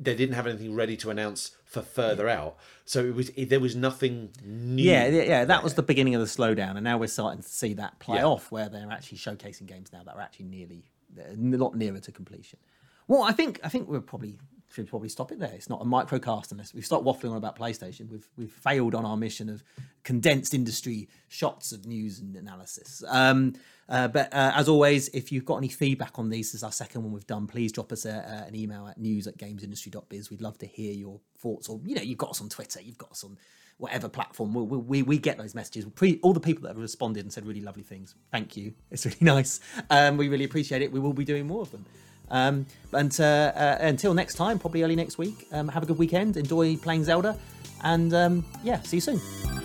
they 0.00 0.16
didn't 0.16 0.34
have 0.34 0.48
anything 0.48 0.74
ready 0.74 0.96
to 0.96 1.08
announce 1.08 1.52
for 1.64 1.82
further 1.82 2.26
yeah. 2.26 2.40
out. 2.40 2.56
So 2.84 3.04
it 3.04 3.14
was 3.14 3.28
it, 3.30 3.48
there 3.48 3.60
was 3.60 3.76
nothing 3.76 4.30
new. 4.44 4.82
Yeah, 4.82 5.06
yeah, 5.06 5.44
that 5.44 5.62
was 5.62 5.74
the 5.74 5.84
beginning 5.84 6.16
of 6.16 6.20
the 6.20 6.26
slowdown, 6.26 6.72
and 6.72 6.82
now 6.82 6.98
we're 6.98 7.06
starting 7.06 7.42
to 7.42 7.48
see 7.48 7.74
that 7.74 8.00
play 8.00 8.24
off, 8.24 8.50
where 8.50 8.68
they're 8.68 8.90
actually 8.90 9.18
showcasing 9.18 9.66
games 9.66 9.92
now 9.92 10.02
that 10.02 10.16
are 10.16 10.20
actually 10.20 10.46
nearly 10.46 10.84
a 11.16 11.36
lot 11.36 11.76
nearer 11.76 12.00
to 12.00 12.10
completion. 12.10 12.58
Well, 13.06 13.22
I 13.22 13.30
think 13.30 13.60
I 13.62 13.68
think 13.68 13.88
we're 13.88 14.00
probably 14.00 14.36
should 14.76 14.88
probably 14.88 15.08
stop 15.08 15.32
it 15.32 15.38
there. 15.38 15.52
It's 15.54 15.70
not 15.70 15.80
a 15.80 15.84
microcast 15.84 16.52
unless 16.52 16.74
we 16.74 16.82
start 16.82 17.02
waffling 17.02 17.30
on 17.30 17.38
about 17.38 17.58
PlayStation. 17.58 18.10
We've 18.10 18.28
we've 18.36 18.52
failed 18.52 18.94
on 18.94 19.06
our 19.06 19.16
mission 19.16 19.48
of 19.48 19.64
condensed 20.04 20.52
industry 20.52 21.08
shots 21.28 21.72
of 21.72 21.86
news 21.86 22.20
and 22.20 22.36
analysis. 22.36 23.02
Um, 23.08 23.54
uh, 23.88 24.08
but 24.08 24.32
uh, 24.34 24.52
as 24.54 24.68
always, 24.68 25.08
if 25.08 25.32
you've 25.32 25.46
got 25.46 25.56
any 25.56 25.68
feedback 25.68 26.18
on 26.18 26.28
these, 26.28 26.48
this 26.48 26.56
is 26.56 26.62
our 26.62 26.72
second 26.72 27.02
one 27.02 27.12
we've 27.12 27.26
done. 27.26 27.46
Please 27.46 27.72
drop 27.72 27.90
us 27.90 28.04
a, 28.04 28.16
uh, 28.16 28.46
an 28.46 28.54
email 28.54 28.86
at 28.86 28.98
news 28.98 29.26
at 29.26 29.38
gamesindustry.biz. 29.38 30.30
We'd 30.30 30.42
love 30.42 30.58
to 30.58 30.66
hear 30.66 30.92
your 30.92 31.20
thoughts. 31.38 31.68
Or 31.68 31.80
you 31.84 31.94
know, 31.94 32.02
you've 32.02 32.18
got 32.18 32.30
us 32.30 32.42
on 32.42 32.50
Twitter, 32.50 32.80
you've 32.82 32.98
got 32.98 33.12
us 33.12 33.24
on 33.24 33.38
whatever 33.78 34.08
platform. 34.08 34.52
We, 34.52 34.62
we, 34.62 35.02
we 35.02 35.18
get 35.18 35.38
those 35.38 35.54
messages. 35.54 35.86
Pre, 35.94 36.18
all 36.22 36.32
the 36.34 36.40
people 36.40 36.62
that 36.62 36.68
have 36.68 36.78
responded 36.78 37.20
and 37.24 37.32
said 37.32 37.46
really 37.46 37.60
lovely 37.60 37.82
things. 37.82 38.14
Thank 38.30 38.56
you. 38.56 38.74
It's 38.90 39.06
really 39.06 39.18
nice. 39.20 39.60
Um, 39.88 40.16
we 40.18 40.28
really 40.28 40.44
appreciate 40.44 40.82
it. 40.82 40.92
We 40.92 41.00
will 41.00 41.12
be 41.14 41.24
doing 41.24 41.46
more 41.46 41.62
of 41.62 41.70
them. 41.70 41.86
Um, 42.30 42.66
and 42.92 43.18
uh, 43.20 43.24
uh, 43.24 43.78
until 43.80 44.14
next 44.14 44.34
time, 44.34 44.58
probably 44.58 44.82
early 44.82 44.96
next 44.96 45.18
week, 45.18 45.46
um, 45.52 45.68
have 45.68 45.82
a 45.82 45.86
good 45.86 45.98
weekend. 45.98 46.36
Enjoy 46.36 46.76
playing 46.76 47.04
Zelda. 47.04 47.38
And 47.82 48.12
um, 48.14 48.44
yeah, 48.64 48.80
see 48.82 48.96
you 48.96 49.00
soon. 49.00 49.55